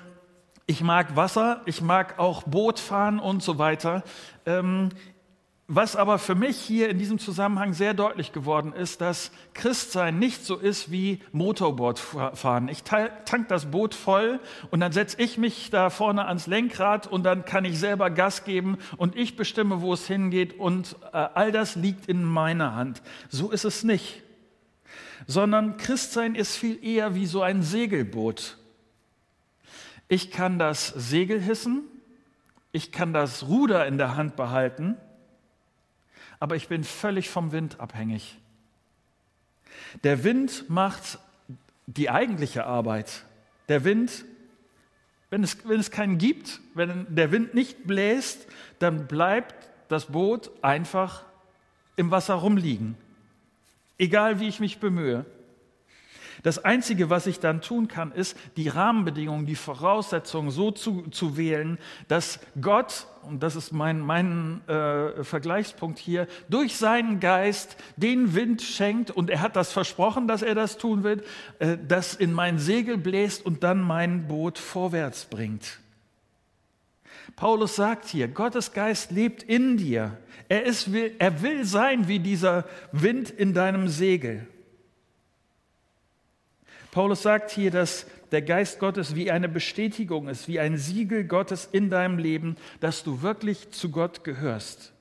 ich 0.66 0.82
mag 0.82 1.16
Wasser, 1.16 1.62
ich 1.66 1.82
mag 1.82 2.20
auch 2.20 2.44
Boot 2.44 2.80
fahren 2.80 3.20
und 3.20 3.42
so 3.42 3.58
weiter. 3.58 4.04
Ähm, 4.46 4.90
was 5.72 5.96
aber 5.96 6.18
für 6.18 6.34
mich 6.34 6.58
hier 6.58 6.90
in 6.90 6.98
diesem 6.98 7.20
Zusammenhang 7.20 7.74
sehr 7.74 7.94
deutlich 7.94 8.34
geworden 8.34 8.74
ist, 8.74 9.02
dass 9.02 9.32
Christsein 9.54 10.18
nicht 10.18 10.44
so 10.44 10.56
ist 10.56 10.92
wie 10.92 11.22
Motorbootfahren. 11.32 12.70
Ich 12.70 12.82
tank 12.82 13.48
das 13.50 13.70
Boot 13.70 13.94
voll 13.94 14.40
und 14.72 14.80
dann 14.80 14.92
setze 14.92 15.22
ich 15.22 15.38
mich 15.38 15.70
da 15.70 15.92
vorne 15.92 16.26
ans 16.26 16.48
Lenkrad 16.48 17.06
und 17.06 17.22
dann 17.22 17.46
kann 17.46 17.66
ich 17.66 17.78
selber 17.78 18.10
Gas 18.10 18.46
geben 18.46 18.80
und 18.98 19.16
ich 19.16 19.36
bestimme, 19.36 19.82
wo 19.82 19.94
es 19.94 20.08
hingeht 20.08 20.58
und 20.58 20.96
äh, 21.14 21.18
all 21.18 21.52
das 21.52 21.76
liegt 21.76 22.08
in 22.08 22.24
meiner 22.24 22.74
Hand. 22.74 23.04
So 23.30 23.52
ist 23.52 23.64
es 23.64 23.84
nicht. 23.84 24.24
Sondern 25.28 25.78
Christsein 25.78 26.34
ist 26.34 26.56
viel 26.56 26.84
eher 26.84 27.14
wie 27.14 27.28
so 27.28 27.44
ein 27.44 27.62
Segelboot. 27.62 28.58
Ich 30.08 30.32
kann 30.32 30.58
das 30.58 30.88
Segel 30.88 31.40
hissen, 31.40 31.84
ich 32.72 32.92
kann 32.92 33.14
das 33.14 33.48
Ruder 33.48 33.86
in 33.86 34.00
der 34.00 34.16
Hand 34.16 34.36
behalten, 34.36 34.98
aber 36.40 36.56
ich 36.56 36.68
bin 36.68 36.84
völlig 36.84 37.30
vom 37.30 37.52
Wind 37.52 37.80
abhängig. 37.80 38.38
Der 40.04 40.24
Wind 40.24 40.70
macht 40.70 41.20
die 41.88 42.10
eigentliche 42.10 42.66
Arbeit. 42.66 43.26
Der 43.68 43.84
Wind, 43.84 44.26
wenn 45.30 45.44
es, 45.44 45.58
wenn 45.68 45.80
es 45.80 45.92
keinen 45.92 46.18
gibt, 46.18 46.60
wenn 46.74 47.06
der 47.10 47.32
Wind 47.32 47.54
nicht 47.54 47.86
bläst, 47.86 48.48
dann 48.80 49.08
bleibt 49.08 49.70
das 49.88 50.08
Boot 50.08 50.52
einfach 50.62 51.24
im 51.96 52.12
Wasser 52.12 52.36
rumliegen. 52.36 52.96
Egal 53.98 54.40
wie 54.40 54.48
ich 54.48 54.60
mich 54.60 54.80
bemühe. 54.80 55.26
Das 56.44 56.64
Einzige, 56.64 57.10
was 57.10 57.28
ich 57.28 57.40
dann 57.40 57.62
tun 57.62 57.88
kann, 57.88 58.12
ist, 58.12 58.38
die 58.56 58.70
Rahmenbedingungen, 58.70 59.46
die 59.46 59.56
Voraussetzungen 59.56 60.52
so 60.52 60.72
zu, 60.72 61.04
zu 61.12 61.36
wählen, 61.36 61.78
dass 62.08 62.40
Gott, 62.62 63.08
und 63.24 63.44
das 63.44 63.56
ist 63.56 63.74
mein, 63.74 64.00
mein 64.00 64.62
äh, 64.68 65.24
Vergleichspunkt 65.24 66.00
hier, 66.00 66.28
durch 66.50 66.78
seinen 66.78 67.20
Geist 67.20 67.76
den 67.98 68.36
Wind 68.36 68.62
schenkt, 68.62 69.12
und 69.12 69.30
er 69.30 69.42
hat 69.42 69.56
das 69.56 69.74
versprochen, 69.74 70.28
dass 70.28 70.42
er 70.42 70.56
das 70.56 70.78
tun 70.78 71.04
wird, 71.04 71.26
äh, 71.60 71.78
das 71.88 72.16
in 72.16 72.32
mein 72.32 72.58
Segel 72.58 72.98
bläst 72.98 73.46
und 73.46 73.64
dann 73.64 73.82
mein 73.82 74.28
Boot 74.28 74.58
vorwärts 74.58 75.26
bringt. 75.26 75.80
Paulus 77.36 77.76
sagt 77.76 78.08
hier, 78.08 78.28
Gottes 78.28 78.74
Geist 78.74 79.12
lebt 79.12 79.44
in 79.44 79.78
dir. 79.78 80.18
Er, 80.48 80.64
ist, 80.64 80.90
er 81.20 81.42
will 81.42 81.64
sein 81.64 82.08
wie 82.08 82.20
dieser 82.20 82.66
Wind 82.92 83.30
in 83.30 83.54
deinem 83.54 83.88
Segel. 83.88 84.48
Paulus 87.00 87.22
sagt 87.22 87.52
hier, 87.52 87.72
dass 87.72 88.06
der 88.32 88.42
Geist 88.42 88.78
Gottes 88.78 89.16
wie 89.16 89.32
eine 89.32 89.48
Bestätigung 89.48 90.28
ist, 90.28 90.50
wie 90.50 90.60
ein 90.60 90.76
Siegel 90.76 91.24
Gottes 91.24 91.66
in 91.72 91.90
deinem 91.90 92.18
Leben, 92.18 92.58
dass 92.82 93.06
du 93.06 93.22
wirklich 93.22 93.72
zu 93.72 93.90
Gott 93.90 94.26
gehörst. 94.26 94.92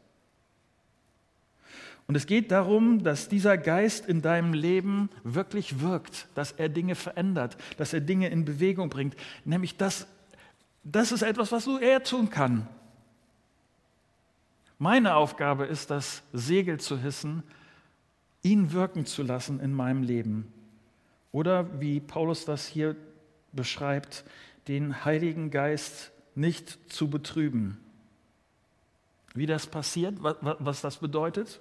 Und 2.06 2.14
es 2.14 2.26
geht 2.26 2.52
darum, 2.52 3.02
dass 3.02 3.28
dieser 3.28 3.58
Geist 3.58 4.06
in 4.06 4.22
deinem 4.22 4.52
Leben 4.52 5.10
wirklich 5.24 5.80
wirkt, 5.80 6.28
dass 6.36 6.52
er 6.52 6.68
Dinge 6.68 6.94
verändert, 6.94 7.56
dass 7.78 7.92
er 7.92 8.00
Dinge 8.00 8.28
in 8.28 8.44
Bewegung 8.44 8.90
bringt. 8.90 9.16
Nämlich 9.44 9.76
das, 9.76 10.06
das 10.84 11.10
ist 11.10 11.22
etwas, 11.22 11.50
was 11.50 11.66
nur 11.66 11.82
er 11.82 12.04
tun 12.04 12.30
kann. 12.30 12.68
Meine 14.78 15.16
Aufgabe 15.16 15.64
ist, 15.64 15.90
das 15.90 16.22
Segel 16.32 16.78
zu 16.78 16.96
hissen, 16.96 17.42
ihn 18.42 18.70
wirken 18.70 19.04
zu 19.04 19.24
lassen 19.24 19.58
in 19.58 19.72
meinem 19.74 20.04
Leben. 20.04 20.52
Oder 21.32 21.80
wie 21.80 22.00
Paulus 22.00 22.44
das 22.44 22.66
hier 22.66 22.96
beschreibt, 23.52 24.24
den 24.66 25.04
Heiligen 25.04 25.50
Geist 25.50 26.12
nicht 26.34 26.92
zu 26.92 27.08
betrüben. 27.10 27.78
Wie 29.34 29.46
das 29.46 29.66
passiert, 29.66 30.14
was 30.20 30.80
das 30.80 30.96
bedeutet? 30.98 31.60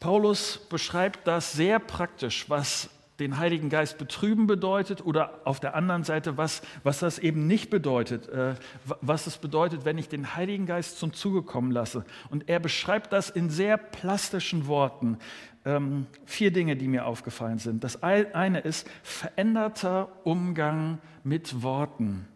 Paulus 0.00 0.58
beschreibt 0.68 1.26
das 1.26 1.52
sehr 1.52 1.78
praktisch, 1.78 2.48
was 2.50 2.90
den 3.22 3.38
Heiligen 3.38 3.68
Geist 3.68 3.98
betrüben 3.98 4.46
bedeutet 4.46 5.04
oder 5.04 5.40
auf 5.44 5.60
der 5.60 5.74
anderen 5.74 6.04
Seite, 6.04 6.36
was, 6.36 6.62
was 6.82 6.98
das 6.98 7.18
eben 7.18 7.46
nicht 7.46 7.70
bedeutet, 7.70 8.28
äh, 8.28 8.54
was 9.00 9.26
es 9.26 9.38
bedeutet, 9.38 9.84
wenn 9.84 9.96
ich 9.96 10.08
den 10.08 10.34
Heiligen 10.34 10.66
Geist 10.66 10.98
zum 10.98 11.12
Zuge 11.12 11.42
kommen 11.42 11.70
lasse. 11.70 12.04
Und 12.30 12.48
er 12.48 12.58
beschreibt 12.58 13.12
das 13.12 13.30
in 13.30 13.48
sehr 13.50 13.76
plastischen 13.76 14.66
Worten 14.66 15.18
ähm, 15.64 16.06
vier 16.24 16.52
Dinge, 16.52 16.76
die 16.76 16.88
mir 16.88 17.06
aufgefallen 17.06 17.58
sind. 17.58 17.84
Das 17.84 18.02
eine 18.02 18.60
ist 18.60 18.88
veränderter 19.02 20.08
Umgang 20.24 20.98
mit 21.22 21.62
Worten. 21.62 22.26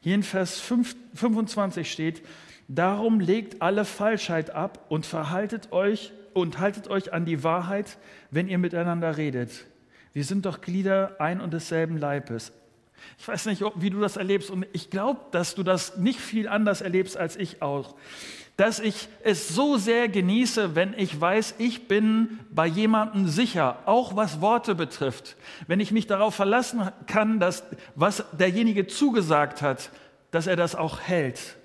Hier 0.00 0.14
in 0.14 0.22
Vers 0.22 0.60
5, 0.60 0.94
25 1.14 1.90
steht, 1.90 2.22
darum 2.68 3.18
legt 3.18 3.60
alle 3.62 3.84
Falschheit 3.84 4.50
ab 4.50 4.86
und 4.88 5.06
verhaltet 5.06 5.72
euch 5.72 6.12
und 6.34 6.60
haltet 6.60 6.88
euch 6.88 7.12
an 7.12 7.24
die 7.24 7.42
Wahrheit, 7.42 7.98
wenn 8.30 8.48
ihr 8.48 8.58
miteinander 8.58 9.16
redet. 9.16 9.66
Wir 10.12 10.24
sind 10.24 10.46
doch 10.46 10.60
Glieder 10.60 11.16
ein 11.18 11.40
und 11.40 11.52
desselben 11.52 11.96
Leibes. 11.96 12.52
Ich 13.18 13.28
weiß 13.28 13.46
nicht, 13.46 13.62
wie 13.76 13.90
du 13.90 14.00
das 14.00 14.16
erlebst 14.16 14.50
und 14.50 14.66
ich 14.72 14.90
glaube, 14.90 15.20
dass 15.30 15.54
du 15.54 15.62
das 15.62 15.96
nicht 15.98 16.20
viel 16.20 16.48
anders 16.48 16.80
erlebst 16.80 17.16
als 17.16 17.36
ich 17.36 17.62
auch 17.62 17.94
dass 18.58 18.80
ich 18.80 19.08
es 19.22 19.48
so 19.48 19.76
sehr 19.76 20.08
genieße, 20.08 20.74
wenn 20.74 20.92
ich 20.98 21.18
weiß, 21.18 21.54
ich 21.58 21.86
bin 21.86 22.40
bei 22.50 22.66
jemandem 22.66 23.28
sicher, 23.28 23.78
auch 23.86 24.16
was 24.16 24.40
Worte 24.40 24.74
betrifft. 24.74 25.36
Wenn 25.68 25.78
ich 25.78 25.92
mich 25.92 26.08
darauf 26.08 26.34
verlassen 26.34 26.90
kann, 27.06 27.38
dass 27.38 27.62
was 27.94 28.24
derjenige 28.32 28.88
zugesagt 28.88 29.62
hat, 29.62 29.90
dass 30.32 30.48
er 30.48 30.56
das 30.56 30.74
auch 30.74 30.98
hält. 30.98 31.56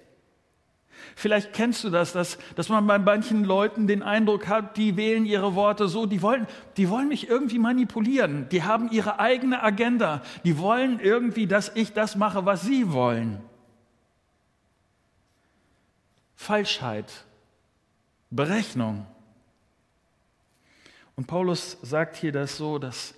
Vielleicht 1.16 1.54
kennst 1.54 1.84
du 1.84 1.90
das, 1.90 2.14
dass, 2.14 2.38
dass 2.56 2.70
man 2.70 2.88
bei 2.88 2.98
manchen 2.98 3.44
Leuten 3.44 3.88
den 3.88 4.02
Eindruck 4.02 4.48
hat, 4.48 4.78
die 4.78 4.98
wählen 4.98 5.26
ihre 5.26 5.56
Worte 5.56 5.88
so, 5.88 6.06
die 6.06 6.22
wollen, 6.22 6.48
die 6.78 6.90
wollen 6.90 7.08
mich 7.08 7.30
irgendwie 7.30 7.60
manipulieren. 7.60 8.50
Die 8.50 8.64
haben 8.64 8.90
ihre 8.92 9.20
eigene 9.20 9.62
Agenda. 9.62 10.22
Die 10.44 10.58
wollen 10.58 11.00
irgendwie, 11.00 11.48
dass 11.48 11.72
ich 11.76 11.94
das 11.94 12.16
mache, 12.16 12.46
was 12.46 12.64
sie 12.64 12.92
wollen. 12.92 13.42
Falschheit, 16.36 17.12
Berechnung. 18.30 19.06
Und 21.16 21.28
Paulus 21.28 21.78
sagt 21.84 22.16
hier 22.18 22.32
das 22.32 22.58
so, 22.58 22.80
dass 22.80 23.14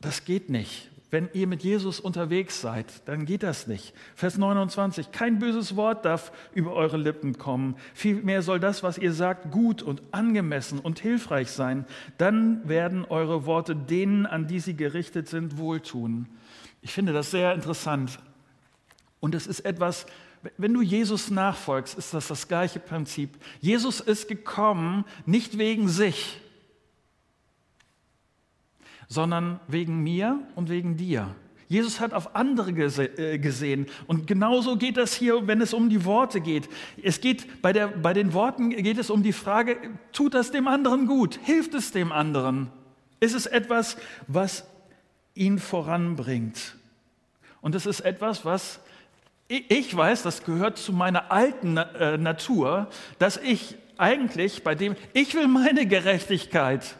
das 0.00 0.24
geht 0.24 0.50
nicht. 0.50 0.90
Wenn 1.10 1.30
ihr 1.32 1.46
mit 1.46 1.62
Jesus 1.62 2.00
unterwegs 2.00 2.60
seid, 2.60 2.86
dann 3.06 3.24
geht 3.24 3.42
das 3.42 3.66
nicht. 3.66 3.94
Vers 4.14 4.36
29, 4.36 5.10
kein 5.10 5.38
böses 5.38 5.74
Wort 5.74 6.04
darf 6.04 6.32
über 6.52 6.74
eure 6.74 6.98
Lippen 6.98 7.38
kommen. 7.38 7.76
Vielmehr 7.94 8.42
soll 8.42 8.60
das, 8.60 8.82
was 8.82 8.98
ihr 8.98 9.14
sagt, 9.14 9.50
gut 9.50 9.82
und 9.82 10.02
angemessen 10.10 10.78
und 10.78 11.00
hilfreich 11.00 11.50
sein. 11.50 11.86
Dann 12.18 12.68
werden 12.68 13.06
eure 13.06 13.46
Worte 13.46 13.74
denen, 13.74 14.26
an 14.26 14.46
die 14.48 14.60
sie 14.60 14.76
gerichtet 14.76 15.28
sind, 15.28 15.56
wohltun. 15.56 16.26
Ich 16.82 16.92
finde 16.92 17.14
das 17.14 17.30
sehr 17.30 17.54
interessant. 17.54 18.18
Und 19.20 19.34
es 19.34 19.46
ist 19.46 19.60
etwas, 19.60 20.04
wenn 20.58 20.74
du 20.74 20.82
Jesus 20.82 21.30
nachfolgst, 21.30 21.96
ist 21.96 22.12
das 22.12 22.28
das 22.28 22.48
gleiche 22.48 22.80
Prinzip. 22.80 23.30
Jesus 23.60 24.00
ist 24.00 24.28
gekommen, 24.28 25.04
nicht 25.24 25.58
wegen 25.58 25.88
sich, 25.88 26.40
sondern 29.08 29.58
wegen 29.66 30.02
mir 30.02 30.38
und 30.54 30.68
wegen 30.68 30.96
dir. 30.96 31.34
Jesus 31.68 32.00
hat 32.00 32.14
auf 32.14 32.34
andere 32.34 32.70
äh, 32.70 33.38
gesehen. 33.38 33.86
Und 34.06 34.26
genauso 34.26 34.76
geht 34.76 34.96
das 34.96 35.14
hier, 35.14 35.46
wenn 35.46 35.60
es 35.60 35.74
um 35.74 35.90
die 35.90 36.04
Worte 36.04 36.40
geht. 36.40 36.68
Es 37.02 37.20
geht 37.20 37.60
bei, 37.60 37.72
der, 37.72 37.88
bei 37.88 38.14
den 38.14 38.32
Worten 38.32 38.70
geht 38.70 38.98
es 38.98 39.10
um 39.10 39.22
die 39.22 39.34
Frage, 39.34 39.76
tut 40.12 40.34
das 40.34 40.50
dem 40.50 40.66
anderen 40.66 41.06
gut? 41.06 41.38
Hilft 41.42 41.74
es 41.74 41.92
dem 41.92 42.10
anderen? 42.10 42.68
Ist 43.20 43.34
es 43.34 43.46
etwas, 43.46 43.98
was 44.26 44.64
ihn 45.34 45.58
voranbringt? 45.58 46.76
Und 47.60 47.74
es 47.74 47.84
ist 47.84 48.00
etwas, 48.00 48.44
was 48.44 48.80
ich 49.48 49.96
weiß, 49.96 50.22
das 50.22 50.44
gehört 50.44 50.76
zu 50.76 50.92
meiner 50.92 51.32
alten 51.32 51.78
äh, 51.78 52.18
Natur, 52.18 52.88
dass 53.18 53.38
ich 53.38 53.76
eigentlich 53.96 54.62
bei 54.62 54.74
dem, 54.74 54.94
ich 55.14 55.34
will 55.34 55.48
meine 55.48 55.86
Gerechtigkeit. 55.86 56.96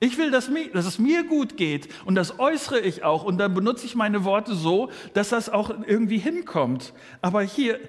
Ich 0.00 0.16
will, 0.16 0.30
dass, 0.30 0.48
mir, 0.48 0.70
dass 0.70 0.86
es 0.86 0.98
mir 0.98 1.24
gut 1.24 1.56
geht 1.56 1.88
und 2.04 2.14
das 2.14 2.38
äußere 2.38 2.78
ich 2.78 3.02
auch 3.02 3.24
und 3.24 3.38
dann 3.38 3.52
benutze 3.54 3.84
ich 3.84 3.96
meine 3.96 4.24
Worte 4.24 4.54
so, 4.54 4.90
dass 5.12 5.30
das 5.30 5.48
auch 5.48 5.70
irgendwie 5.70 6.18
hinkommt. 6.18 6.92
Aber 7.20 7.42
hier, 7.42 7.80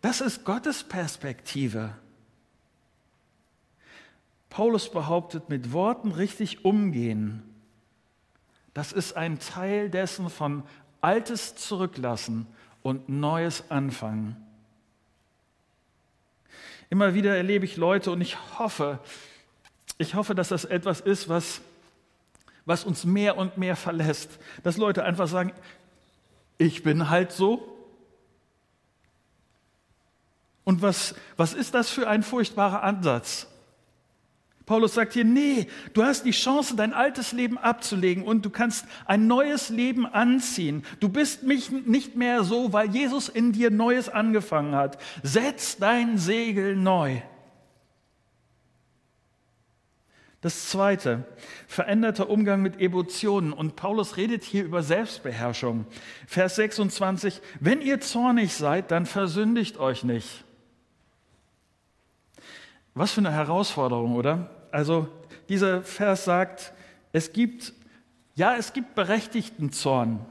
das 0.00 0.20
ist 0.20 0.44
Gottes 0.44 0.82
Perspektive. 0.82 1.94
Paulus 4.50 4.90
behauptet, 4.90 5.48
mit 5.48 5.72
Worten 5.72 6.10
richtig 6.10 6.64
umgehen, 6.64 7.42
das 8.74 8.92
ist 8.92 9.16
ein 9.16 9.38
Teil 9.38 9.90
dessen 9.90 10.30
von 10.30 10.62
Altes 11.00 11.56
zurücklassen 11.56 12.46
und 12.82 13.08
Neues 13.08 13.70
anfangen. 13.70 14.36
Immer 16.90 17.14
wieder 17.14 17.36
erlebe 17.36 17.64
ich 17.64 17.76
Leute 17.76 18.10
und 18.10 18.20
ich 18.20 18.36
hoffe, 18.58 19.00
ich 19.98 20.14
hoffe, 20.14 20.34
dass 20.34 20.48
das 20.48 20.64
etwas 20.64 21.00
ist, 21.00 21.28
was, 21.28 21.60
was 22.64 22.84
uns 22.84 23.04
mehr 23.04 23.36
und 23.36 23.58
mehr 23.58 23.76
verlässt. 23.76 24.38
Dass 24.62 24.76
Leute 24.76 25.04
einfach 25.04 25.28
sagen, 25.28 25.52
ich 26.56 26.82
bin 26.82 27.10
halt 27.10 27.32
so. 27.32 27.74
Und 30.64 30.82
was, 30.82 31.14
was 31.36 31.54
ist 31.54 31.74
das 31.74 31.90
für 31.90 32.08
ein 32.08 32.22
furchtbarer 32.22 32.82
Ansatz? 32.82 33.48
Paulus 34.66 34.92
sagt 34.92 35.14
hier, 35.14 35.24
nee, 35.24 35.66
du 35.94 36.04
hast 36.04 36.26
die 36.26 36.30
Chance, 36.30 36.76
dein 36.76 36.92
altes 36.92 37.32
Leben 37.32 37.56
abzulegen 37.56 38.22
und 38.22 38.44
du 38.44 38.50
kannst 38.50 38.84
ein 39.06 39.26
neues 39.26 39.70
Leben 39.70 40.04
anziehen. 40.04 40.84
Du 41.00 41.08
bist 41.08 41.42
mich 41.42 41.70
nicht 41.70 42.16
mehr 42.16 42.44
so, 42.44 42.70
weil 42.70 42.90
Jesus 42.90 43.30
in 43.30 43.52
dir 43.52 43.70
Neues 43.70 44.10
angefangen 44.10 44.74
hat. 44.74 44.98
Setz 45.22 45.78
dein 45.78 46.18
Segel 46.18 46.76
neu. 46.76 47.22
Das 50.40 50.68
zweite, 50.68 51.24
veränderter 51.66 52.30
Umgang 52.30 52.62
mit 52.62 52.80
Emotionen. 52.80 53.52
Und 53.52 53.74
Paulus 53.74 54.16
redet 54.16 54.44
hier 54.44 54.64
über 54.64 54.82
Selbstbeherrschung. 54.82 55.84
Vers 56.26 56.56
26, 56.56 57.40
wenn 57.58 57.80
ihr 57.80 58.00
zornig 58.00 58.54
seid, 58.54 58.92
dann 58.92 59.04
versündigt 59.04 59.78
euch 59.78 60.04
nicht. 60.04 60.44
Was 62.94 63.12
für 63.12 63.20
eine 63.20 63.32
Herausforderung, 63.32 64.14
oder? 64.14 64.50
Also 64.70 65.08
dieser 65.48 65.82
Vers 65.82 66.24
sagt, 66.24 66.72
es 67.12 67.32
gibt, 67.32 67.72
ja, 68.34 68.56
es 68.56 68.72
gibt 68.72 68.94
berechtigten 68.94 69.72
Zorn 69.72 70.24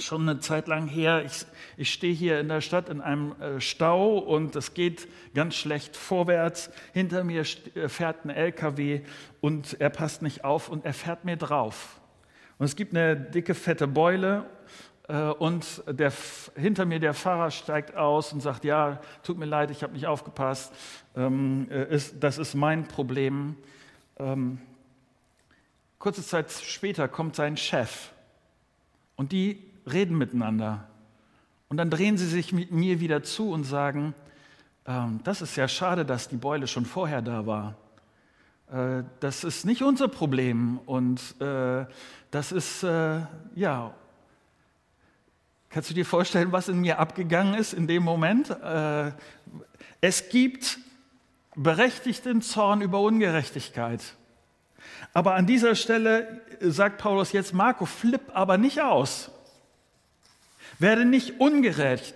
schon 0.00 0.28
eine 0.28 0.40
Zeit 0.40 0.68
lang 0.68 0.86
her. 0.86 1.24
Ich, 1.24 1.46
ich 1.76 1.92
stehe 1.92 2.14
hier 2.14 2.40
in 2.40 2.48
der 2.48 2.60
Stadt 2.60 2.88
in 2.88 3.00
einem 3.00 3.32
äh, 3.40 3.60
Stau 3.60 4.18
und 4.18 4.56
es 4.56 4.74
geht 4.74 5.08
ganz 5.34 5.54
schlecht 5.54 5.96
vorwärts. 5.96 6.70
Hinter 6.92 7.24
mir 7.24 7.42
äh, 7.74 7.88
fährt 7.88 8.24
ein 8.24 8.30
LKW 8.30 9.02
und 9.40 9.80
er 9.80 9.90
passt 9.90 10.22
nicht 10.22 10.44
auf 10.44 10.68
und 10.68 10.84
er 10.84 10.94
fährt 10.94 11.24
mir 11.24 11.36
drauf. 11.36 12.00
Und 12.58 12.66
es 12.66 12.76
gibt 12.76 12.94
eine 12.94 13.16
dicke, 13.16 13.54
fette 13.54 13.86
Beule 13.86 14.46
äh, 15.08 15.28
und 15.30 15.82
der, 15.86 16.12
hinter 16.56 16.84
mir 16.84 17.00
der 17.00 17.14
Fahrer 17.14 17.50
steigt 17.50 17.96
aus 17.96 18.32
und 18.32 18.40
sagt, 18.40 18.64
ja, 18.64 19.00
tut 19.22 19.38
mir 19.38 19.46
leid, 19.46 19.70
ich 19.70 19.82
habe 19.82 19.92
nicht 19.92 20.06
aufgepasst, 20.06 20.72
ähm, 21.16 21.68
das 22.20 22.38
ist 22.38 22.54
mein 22.54 22.88
Problem. 22.88 23.56
Ähm, 24.18 24.58
kurze 25.98 26.22
Zeit 26.24 26.50
später 26.50 27.08
kommt 27.08 27.36
sein 27.36 27.56
Chef 27.56 28.10
und 29.16 29.32
die 29.32 29.67
reden 29.92 30.16
miteinander. 30.16 30.88
Und 31.68 31.76
dann 31.76 31.90
drehen 31.90 32.16
sie 32.16 32.26
sich 32.26 32.52
mit 32.52 32.70
mir 32.70 33.00
wieder 33.00 33.22
zu 33.22 33.50
und 33.50 33.64
sagen, 33.64 34.14
ähm, 34.86 35.20
das 35.24 35.42
ist 35.42 35.56
ja 35.56 35.68
schade, 35.68 36.04
dass 36.04 36.28
die 36.28 36.36
Beule 36.36 36.66
schon 36.66 36.86
vorher 36.86 37.20
da 37.20 37.46
war. 37.46 37.74
Äh, 38.72 39.04
das 39.20 39.44
ist 39.44 39.64
nicht 39.64 39.82
unser 39.82 40.08
Problem 40.08 40.78
und 40.86 41.20
äh, 41.40 41.86
das 42.30 42.52
ist, 42.52 42.82
äh, 42.82 43.20
ja, 43.54 43.94
kannst 45.70 45.90
du 45.90 45.94
dir 45.94 46.06
vorstellen, 46.06 46.52
was 46.52 46.68
in 46.68 46.80
mir 46.80 46.98
abgegangen 46.98 47.54
ist 47.54 47.74
in 47.74 47.86
dem 47.86 48.02
Moment? 48.02 48.56
Es 50.00 50.28
gibt 50.30 50.78
berechtigten 51.54 52.40
Zorn 52.40 52.80
über 52.80 53.00
Ungerechtigkeit. 53.00 54.00
Aber 55.12 55.34
an 55.34 55.46
dieser 55.46 55.74
Stelle 55.74 56.40
sagt 56.60 56.98
Paulus 56.98 57.32
jetzt, 57.32 57.52
Marco, 57.52 57.84
flipp 57.84 58.30
aber 58.32 58.56
nicht 58.56 58.80
aus. 58.80 59.30
Werde 60.78 61.04
nicht 61.04 61.40
ungerecht. 61.40 62.14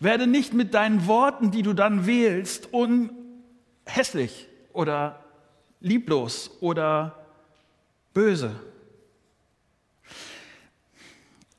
Werde 0.00 0.26
nicht 0.26 0.54
mit 0.54 0.74
deinen 0.74 1.06
Worten, 1.06 1.50
die 1.50 1.62
du 1.62 1.72
dann 1.72 2.06
wählst, 2.06 2.68
unhässlich 2.72 4.48
oder 4.72 5.24
lieblos 5.80 6.50
oder 6.60 7.26
böse. 8.14 8.54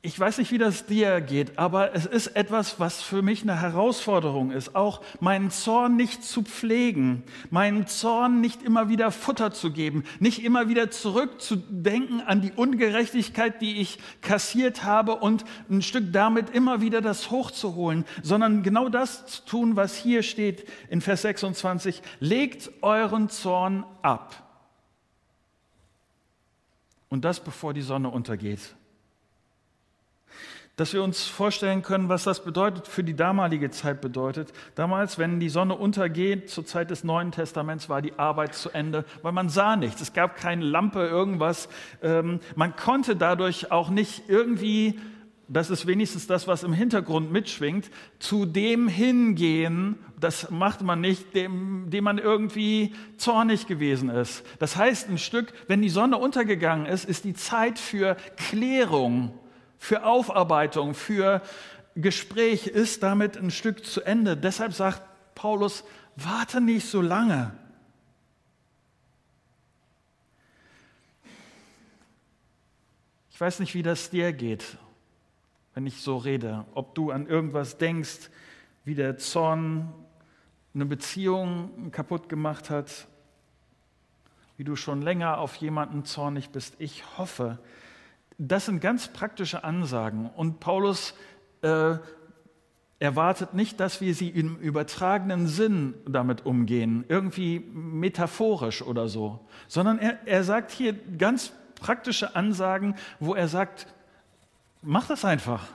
Ich 0.06 0.20
weiß 0.20 0.36
nicht, 0.36 0.52
wie 0.52 0.58
das 0.58 0.84
dir 0.84 1.22
geht, 1.22 1.58
aber 1.58 1.94
es 1.94 2.04
ist 2.04 2.36
etwas, 2.36 2.78
was 2.78 3.00
für 3.00 3.22
mich 3.22 3.40
eine 3.40 3.58
Herausforderung 3.58 4.50
ist, 4.50 4.76
auch 4.76 5.00
meinen 5.18 5.50
Zorn 5.50 5.96
nicht 5.96 6.22
zu 6.22 6.42
pflegen, 6.42 7.22
meinen 7.48 7.86
Zorn 7.86 8.42
nicht 8.42 8.62
immer 8.62 8.90
wieder 8.90 9.10
Futter 9.10 9.50
zu 9.50 9.72
geben, 9.72 10.04
nicht 10.20 10.44
immer 10.44 10.68
wieder 10.68 10.90
zurückzudenken 10.90 12.20
an 12.20 12.42
die 12.42 12.52
Ungerechtigkeit, 12.52 13.62
die 13.62 13.80
ich 13.80 13.98
kassiert 14.20 14.84
habe 14.84 15.16
und 15.16 15.46
ein 15.70 15.80
Stück 15.80 16.12
damit 16.12 16.50
immer 16.50 16.82
wieder 16.82 17.00
das 17.00 17.30
hochzuholen, 17.30 18.04
sondern 18.22 18.62
genau 18.62 18.90
das 18.90 19.24
zu 19.24 19.46
tun, 19.46 19.74
was 19.74 19.96
hier 19.96 20.22
steht 20.22 20.68
in 20.90 21.00
Vers 21.00 21.22
26, 21.22 22.02
legt 22.20 22.70
euren 22.82 23.30
Zorn 23.30 23.86
ab. 24.02 24.34
Und 27.08 27.24
das 27.24 27.40
bevor 27.40 27.72
die 27.72 27.80
Sonne 27.80 28.10
untergeht 28.10 28.76
dass 30.76 30.92
wir 30.92 31.02
uns 31.02 31.24
vorstellen 31.24 31.82
können, 31.82 32.08
was 32.08 32.24
das 32.24 32.44
bedeutet 32.44 32.88
für 32.88 33.04
die 33.04 33.14
damalige 33.14 33.70
Zeit 33.70 34.00
bedeutet. 34.00 34.52
Damals, 34.74 35.18
wenn 35.18 35.38
die 35.38 35.48
Sonne 35.48 35.76
untergeht, 35.76 36.50
zur 36.50 36.66
Zeit 36.66 36.90
des 36.90 37.04
Neuen 37.04 37.30
Testaments 37.30 37.88
war 37.88 38.02
die 38.02 38.18
Arbeit 38.18 38.54
zu 38.54 38.70
Ende, 38.70 39.04
weil 39.22 39.32
man 39.32 39.48
sah 39.48 39.76
nichts. 39.76 40.00
Es 40.00 40.12
gab 40.12 40.36
keine 40.36 40.64
Lampe, 40.64 41.06
irgendwas. 41.06 41.68
Ähm, 42.02 42.40
man 42.56 42.74
konnte 42.74 43.14
dadurch 43.14 43.70
auch 43.70 43.88
nicht 43.88 44.24
irgendwie, 44.28 44.98
das 45.46 45.70
ist 45.70 45.86
wenigstens 45.86 46.26
das, 46.26 46.48
was 46.48 46.64
im 46.64 46.72
Hintergrund 46.72 47.30
mitschwingt, 47.30 47.88
zu 48.18 48.44
dem 48.44 48.88
hingehen, 48.88 49.96
das 50.18 50.50
macht 50.50 50.82
man 50.82 51.00
nicht, 51.00 51.36
dem, 51.36 51.90
dem 51.90 52.02
man 52.02 52.18
irgendwie 52.18 52.94
zornig 53.16 53.68
gewesen 53.68 54.08
ist. 54.08 54.44
Das 54.58 54.76
heißt 54.76 55.08
ein 55.08 55.18
Stück, 55.18 55.52
wenn 55.68 55.82
die 55.82 55.88
Sonne 55.88 56.16
untergegangen 56.16 56.86
ist, 56.86 57.04
ist 57.04 57.24
die 57.24 57.34
Zeit 57.34 57.78
für 57.78 58.16
Klärung 58.36 59.38
für 59.84 60.06
Aufarbeitung, 60.06 60.94
für 60.94 61.42
Gespräch 61.94 62.66
ist 62.66 63.02
damit 63.02 63.36
ein 63.36 63.50
Stück 63.50 63.84
zu 63.84 64.00
Ende. 64.00 64.34
Deshalb 64.34 64.72
sagt 64.72 65.02
Paulus, 65.34 65.84
warte 66.16 66.62
nicht 66.62 66.88
so 66.88 67.02
lange. 67.02 67.52
Ich 73.30 73.38
weiß 73.38 73.60
nicht, 73.60 73.74
wie 73.74 73.82
das 73.82 74.08
dir 74.08 74.32
geht, 74.32 74.78
wenn 75.74 75.86
ich 75.86 76.00
so 76.00 76.16
rede, 76.16 76.64
ob 76.72 76.94
du 76.94 77.10
an 77.10 77.26
irgendwas 77.26 77.76
denkst, 77.76 78.30
wie 78.86 78.94
der 78.94 79.18
Zorn 79.18 79.92
eine 80.72 80.86
Beziehung 80.86 81.90
kaputt 81.92 82.30
gemacht 82.30 82.70
hat, 82.70 83.06
wie 84.56 84.64
du 84.64 84.76
schon 84.76 85.02
länger 85.02 85.36
auf 85.36 85.56
jemanden 85.56 86.06
zornig 86.06 86.48
bist. 86.48 86.74
Ich 86.78 87.18
hoffe, 87.18 87.58
das 88.38 88.66
sind 88.66 88.80
ganz 88.80 89.08
praktische 89.08 89.64
Ansagen. 89.64 90.30
Und 90.30 90.60
Paulus 90.60 91.14
äh, 91.62 91.96
erwartet 92.98 93.54
nicht, 93.54 93.80
dass 93.80 94.00
wir 94.00 94.14
sie 94.14 94.28
im 94.28 94.56
übertragenen 94.56 95.46
Sinn 95.46 95.94
damit 96.08 96.46
umgehen, 96.46 97.04
irgendwie 97.08 97.60
metaphorisch 97.72 98.82
oder 98.82 99.08
so, 99.08 99.40
sondern 99.68 99.98
er, 99.98 100.18
er 100.26 100.44
sagt 100.44 100.70
hier 100.70 100.94
ganz 101.18 101.52
praktische 101.80 102.34
Ansagen, 102.34 102.94
wo 103.20 103.34
er 103.34 103.48
sagt, 103.48 103.86
mach 104.80 105.06
das 105.06 105.24
einfach. 105.24 105.68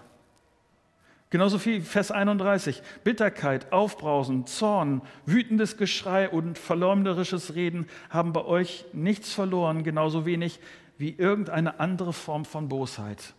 Genauso 1.29 1.59
viel 1.59 1.81
Vers 1.81 2.09
31. 2.09 2.81
Bitterkeit, 3.03 3.71
Aufbrausen, 3.71 4.47
Zorn, 4.47 5.03
wütendes 5.27 5.77
Geschrei 5.77 6.27
und 6.27 6.57
verleumderisches 6.57 7.53
Reden 7.53 7.85
haben 8.09 8.33
bei 8.33 8.43
euch 8.43 8.85
nichts 8.93 9.31
verloren, 9.31 9.83
genauso 9.83 10.25
wenig 10.25 10.59
wie 10.99 11.11
irgendeine 11.11 11.79
andere 11.79 12.11
Form 12.11 12.45
von 12.45 12.67
Bosheit. 12.67 13.33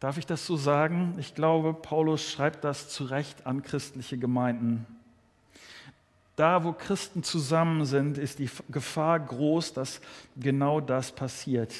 Darf 0.00 0.16
ich 0.16 0.24
das 0.24 0.46
so 0.46 0.56
sagen? 0.56 1.14
Ich 1.18 1.34
glaube, 1.34 1.74
Paulus 1.74 2.28
schreibt 2.28 2.64
das 2.64 2.88
zu 2.88 3.04
Recht 3.04 3.46
an 3.46 3.62
christliche 3.62 4.16
Gemeinden. 4.16 4.86
Da, 6.36 6.64
wo 6.64 6.72
Christen 6.72 7.22
zusammen 7.22 7.84
sind, 7.84 8.16
ist 8.16 8.38
die 8.38 8.48
Gefahr 8.70 9.20
groß, 9.20 9.74
dass 9.74 10.00
genau 10.36 10.80
das 10.80 11.12
passiert. 11.12 11.74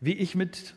Wie 0.00 0.14
ich 0.14 0.34
mit 0.34 0.74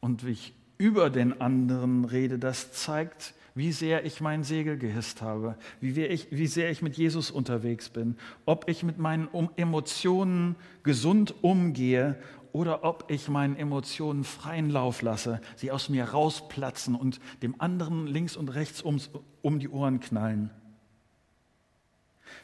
und 0.00 0.24
wie 0.24 0.30
ich 0.30 0.54
über 0.78 1.10
den 1.10 1.40
anderen 1.42 2.06
rede, 2.06 2.38
das 2.38 2.72
zeigt, 2.72 3.34
wie 3.54 3.70
sehr 3.70 4.04
ich 4.04 4.20
mein 4.20 4.42
Segel 4.42 4.76
gehisst 4.76 5.22
habe, 5.22 5.56
wie, 5.80 6.04
ich, 6.04 6.26
wie 6.30 6.48
sehr 6.48 6.70
ich 6.70 6.82
mit 6.82 6.96
Jesus 6.96 7.30
unterwegs 7.30 7.88
bin, 7.88 8.16
ob 8.46 8.68
ich 8.68 8.82
mit 8.82 8.98
meinen 8.98 9.28
Emotionen 9.56 10.56
gesund 10.82 11.34
umgehe 11.42 12.16
oder 12.52 12.84
ob 12.84 13.10
ich 13.10 13.28
meinen 13.28 13.56
Emotionen 13.56 14.24
freien 14.24 14.70
Lauf 14.70 15.02
lasse, 15.02 15.40
sie 15.56 15.70
aus 15.70 15.88
mir 15.88 16.04
rausplatzen 16.04 16.94
und 16.94 17.20
dem 17.42 17.60
anderen 17.60 18.06
links 18.06 18.36
und 18.36 18.48
rechts 18.48 18.84
ums, 18.84 19.10
um 19.42 19.60
die 19.60 19.68
Ohren 19.68 20.00
knallen. 20.00 20.50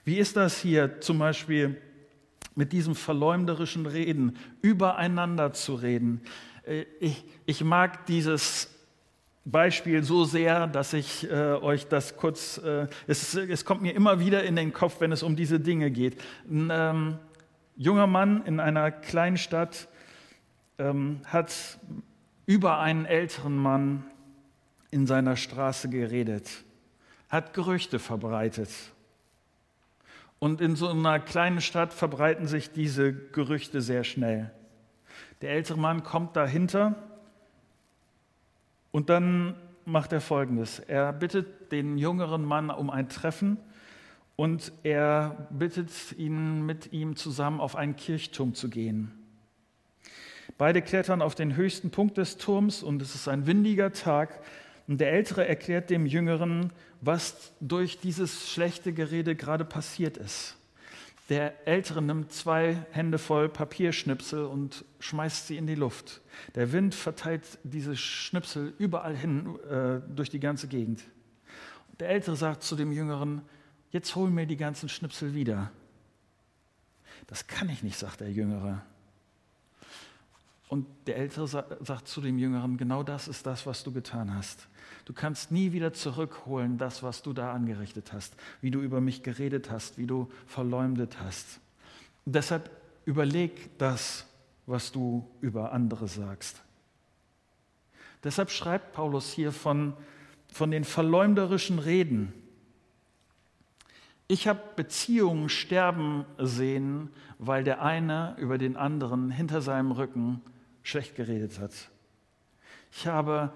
Wie 0.05 0.17
ist 0.17 0.37
das 0.37 0.61
hier 0.61 1.01
zum 1.01 1.19
Beispiel 1.19 1.81
mit 2.55 2.73
diesem 2.73 2.95
verleumderischen 2.95 3.87
Reden, 3.87 4.37
übereinander 4.63 5.53
zu 5.53 5.75
reden? 5.75 6.23
Äh, 6.65 6.85
ich, 7.01 7.25
ich 7.47 7.65
mag 7.65 8.07
dieses 8.07 8.70
Beispiel 9.51 10.03
so 10.03 10.25
sehr, 10.25 10.67
dass 10.67 10.93
ich 10.93 11.31
äh, 11.31 11.35
euch 11.35 11.87
das 11.87 12.17
kurz, 12.17 12.59
äh, 12.59 12.87
es, 13.07 13.35
es, 13.35 13.65
kommt 13.65 13.83
mir 13.83 13.95
immer 13.95 14.21
wieder 14.21 14.45
in 14.45 14.57
den 14.57 14.73
Kopf, 14.73 15.01
wenn 15.01 15.13
es 15.13 15.23
um 15.23 15.37
diese 15.37 15.61
Dinge 15.61 15.91
geht. 15.91 16.21
Ein 16.49 16.69
ähm, 16.73 17.19
junger 17.77 18.07
Mann 18.07 18.45
in 18.47 18.61
einer 18.61 18.91
kleinen 18.91 19.37
Stadt 19.37 19.89
ähm, 20.79 21.21
hat 21.27 21.79
über 22.47 22.79
einen 22.79 23.07
älteren 23.07 23.57
Mann 23.57 24.05
in 24.91 25.07
seiner 25.07 25.37
Straße 25.37 25.89
geredet, 25.89 26.51
hat 27.29 27.55
Gerüchte 27.55 27.99
verbreitet. 27.99 28.71
Und 30.39 30.61
in 30.61 30.75
so 30.75 30.89
einer 30.89 31.21
kleinen 31.21 31.61
Stadt 31.61 31.93
verbreiten 31.93 32.47
sich 32.47 32.73
diese 32.73 33.13
Gerüchte 33.13 33.83
sehr 33.83 34.05
schnell. 34.05 34.51
Der 35.43 35.51
ältere 35.51 35.79
Mann 35.79 36.03
kommt 36.03 36.35
dahinter 36.37 37.10
und 38.93 39.11
dann 39.11 39.55
macht 39.85 40.13
er 40.13 40.21
Folgendes. 40.21 40.79
Er 40.79 41.13
bittet 41.13 41.73
den 41.73 41.99
jüngeren 41.99 42.45
Mann 42.45 42.71
um 42.71 42.91
ein 42.91 43.09
Treffen 43.09 43.59
und 44.37 44.73
er 44.83 45.49
bittet 45.51 45.91
ihn, 46.17 46.65
mit 46.65 46.93
ihm 46.93 47.17
zusammen 47.17 47.61
auf 47.61 47.77
einen 47.77 47.97
Kirchturm 47.97 48.55
zu 48.55 48.69
gehen. 48.69 49.13
Beide 50.59 50.83
klettern 50.83 51.23
auf 51.23 51.35
den 51.35 51.57
höchsten 51.57 51.91
Punkt 51.91 52.19
des 52.19 52.37
Turms 52.37 52.83
und 52.83 53.01
es 53.01 53.15
ist 53.15 53.29
ein 53.29 53.47
windiger 53.47 53.93
Tag. 53.93 54.41
Und 54.89 55.01
der 55.01 55.13
Ältere 55.13 55.47
erklärt 55.47 55.89
dem 55.89 56.05
Jüngeren, 56.05 56.73
was 57.01 57.53
durch 57.61 57.99
dieses 57.99 58.51
schlechte 58.51 58.93
Gerede 58.93 59.37
gerade 59.37 59.65
passiert 59.65 60.17
ist. 60.17 60.57
Der 61.31 61.69
Ältere 61.69 62.03
nimmt 62.03 62.33
zwei 62.33 62.85
Hände 62.91 63.17
voll 63.17 63.49
Papierschnipsel 63.49 64.45
und 64.45 64.85
schmeißt 64.99 65.47
sie 65.47 65.57
in 65.57 65.69
die 65.69 65.77
Luft. 65.77 66.23
Der 66.57 66.73
Wind 66.73 66.93
verteilt 66.93 67.45
diese 67.63 67.97
Schnipsel 67.97 68.75
überall 68.79 69.17
hin 69.17 69.57
äh, 69.71 70.01
durch 70.13 70.29
die 70.29 70.41
ganze 70.41 70.67
Gegend. 70.67 71.05
Der 72.01 72.09
Ältere 72.09 72.35
sagt 72.35 72.65
zu 72.65 72.75
dem 72.75 72.91
Jüngeren, 72.91 73.43
jetzt 73.93 74.17
hol 74.17 74.29
mir 74.29 74.45
die 74.45 74.57
ganzen 74.57 74.89
Schnipsel 74.89 75.33
wieder. 75.33 75.71
Das 77.29 77.47
kann 77.47 77.69
ich 77.69 77.85
nicht, 77.85 77.97
sagt 77.97 78.21
der 78.21 78.33
Jüngere. 78.33 78.83
Und 80.71 80.87
der 81.09 81.17
Ältere 81.17 81.49
sagt 81.49 82.07
zu 82.07 82.21
dem 82.21 82.39
Jüngeren, 82.39 82.77
genau 82.77 83.03
das 83.03 83.27
ist 83.27 83.45
das, 83.45 83.67
was 83.67 83.83
du 83.83 83.91
getan 83.91 84.33
hast. 84.33 84.69
Du 85.05 85.13
kannst 85.13 85.51
nie 85.51 85.73
wieder 85.73 85.93
zurückholen, 85.93 86.79
das, 86.79 87.03
was 87.03 87.23
du 87.23 87.33
da 87.33 87.53
angerichtet 87.53 88.13
hast, 88.13 88.37
wie 88.61 88.71
du 88.71 88.81
über 88.81 89.01
mich 89.01 89.25
geredet 89.25 89.69
hast, 89.69 89.99
wie 89.99 90.07
du 90.07 90.31
verleumdet 90.47 91.19
hast. 91.21 91.59
Und 92.25 92.37
deshalb 92.37 92.71
überleg 93.05 93.77
das, 93.79 94.29
was 94.65 94.93
du 94.93 95.29
über 95.41 95.73
andere 95.73 96.07
sagst. 96.07 96.63
Deshalb 98.23 98.53
schreibt 98.53 98.93
Paulus 98.93 99.33
hier 99.33 99.51
von, 99.51 99.95
von 100.53 100.71
den 100.71 100.85
verleumderischen 100.85 101.81
Reden. 101.81 102.33
Ich 104.29 104.47
habe 104.47 104.61
Beziehungen 104.77 105.49
sterben 105.49 106.25
sehen, 106.39 107.11
weil 107.41 107.65
der 107.65 107.83
eine 107.83 108.37
über 108.39 108.57
den 108.57 108.77
anderen 108.77 109.33
hinter 109.33 109.63
seinem 109.63 109.91
Rücken 109.91 110.41
schlecht 110.91 111.15
geredet 111.15 111.59
hat. 111.59 111.73
Ich 112.93 113.07
habe 113.07 113.53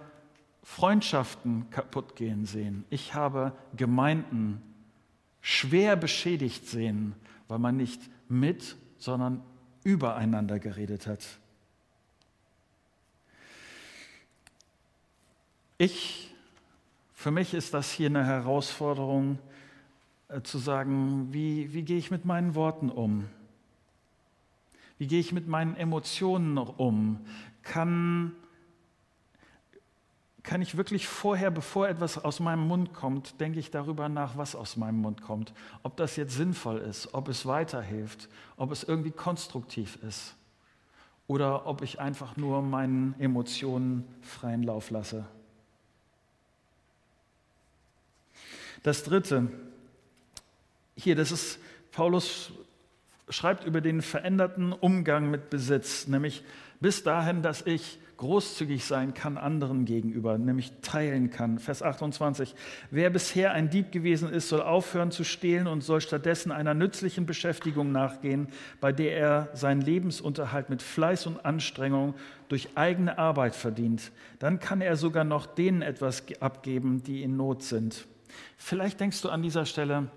Freundschaften 0.63 1.69
kaputt 1.71 2.17
gehen 2.17 2.47
sehen. 2.47 2.85
Ich 2.89 3.15
habe 3.15 3.53
Gemeinden 3.77 4.63
schwer 5.41 5.97
beschädigt 5.97 6.67
sehen, 6.67 7.15
weil 7.49 7.59
man 7.59 7.77
nicht 7.77 8.01
mit, 8.29 8.77
sondern 8.97 9.43
übereinander 9.83 10.59
geredet 10.59 11.07
hat. 11.07 11.23
Ich, 15.77 16.33
für 17.13 17.31
mich 17.31 17.53
ist 17.53 17.75
das 17.75 17.93
hier 17.93 18.07
eine 18.07 18.25
Herausforderung, 18.25 19.39
äh, 20.29 20.41
zu 20.43 20.59
sagen, 20.59 21.29
wie, 21.33 21.75
wie 21.75 21.83
gehe 21.83 21.99
ich 21.99 22.11
mit 22.11 22.25
meinen 22.25 22.55
Worten 22.55 22.89
um? 22.89 23.29
Wie 24.99 25.07
gehe 25.07 25.21
ich 25.21 25.33
mit 25.33 25.49
meinen 25.49 25.77
Emotionen 25.77 26.57
um? 26.59 27.27
Kann, 27.63 28.33
kann 30.43 30.63
ich 30.63 30.77
wirklich 30.77 31.09
vorher, 31.09 31.51
bevor 31.51 31.89
etwas 31.89 32.23
aus 32.23 32.41
meinem 32.41 32.67
Mund 32.67 32.93
kommt, 32.93 33.41
denke 33.41 33.59
ich 33.59 33.71
darüber 33.71 34.09
nach, 34.09 34.37
was 34.37 34.55
aus 34.55 34.77
meinem 34.77 35.01
Mund 35.01 35.23
kommt? 35.23 35.53
Ob 35.83 35.97
das 35.97 36.17
jetzt 36.17 36.37
sinnvoll 36.37 36.79
ist, 36.79 37.13
ob 37.13 37.29
es 37.29 37.47
weiterhilft, 37.47 38.29
ob 38.57 38.71
es 38.71 38.85
irgendwie 38.85 39.11
konstruktiv 39.11 39.99
ist 40.03 40.37
oder 41.27 41.67
ob 41.67 41.83
ich 41.83 42.01
einfach 42.01 42.37
nur 42.37 42.63
meinen 42.63 43.19
Emotionen 43.19 44.05
freien 44.23 44.63
Lauf 44.63 44.91
lasse. 44.91 45.27
Das 48.83 49.03
Dritte, 49.03 49.51
hier, 50.95 51.17
das 51.17 51.33
ist 51.33 51.59
Paulus 51.91 52.53
schreibt 53.29 53.65
über 53.65 53.81
den 53.81 54.03
veränderten 54.03 54.73
Umgang 54.73 55.31
mit 55.31 55.51
Besitz, 55.51 56.07
nämlich 56.07 56.45
bis 56.81 57.03
dahin, 57.03 57.43
dass 57.43 57.67
ich 57.67 57.99
großzügig 58.17 58.85
sein 58.85 59.15
kann 59.15 59.37
anderen 59.37 59.85
gegenüber, 59.85 60.39
nämlich 60.39 60.73
teilen 60.83 61.31
kann. 61.31 61.59
Vers 61.59 61.83
28. 61.83 62.55
Wer 62.91 63.11
bisher 63.11 63.53
ein 63.53 63.71
Dieb 63.71 63.93
gewesen 63.93 64.31
ist, 64.31 64.49
soll 64.49 64.63
aufhören 64.63 65.11
zu 65.11 65.25
stehlen 65.25 65.67
und 65.67 65.83
soll 65.83 66.01
stattdessen 66.01 66.53
einer 66.53 66.75
nützlichen 66.75 67.27
Beschäftigung 67.27 67.93
nachgehen, 67.93 68.49
bei 68.81 68.93
der 68.93 69.17
er 69.17 69.49
seinen 69.55 69.81
Lebensunterhalt 69.81 70.71
mit 70.71 70.83
Fleiß 70.83 71.27
und 71.27 71.45
Anstrengung 71.45 72.15
durch 72.49 72.69
eigene 72.77 73.19
Arbeit 73.19 73.55
verdient. 73.55 74.13
Dann 74.39 74.61
kann 74.61 74.81
er 74.81 74.97
sogar 74.97 75.25
noch 75.25 75.47
denen 75.47 75.83
etwas 75.83 76.25
abgeben, 76.41 77.03
die 77.03 77.23
in 77.23 77.37
Not 77.37 77.63
sind. 77.63 78.07
Vielleicht 78.57 79.01
denkst 79.01 79.23
du 79.23 79.29
an 79.29 79.43
dieser 79.43 79.67
Stelle, 79.67 80.09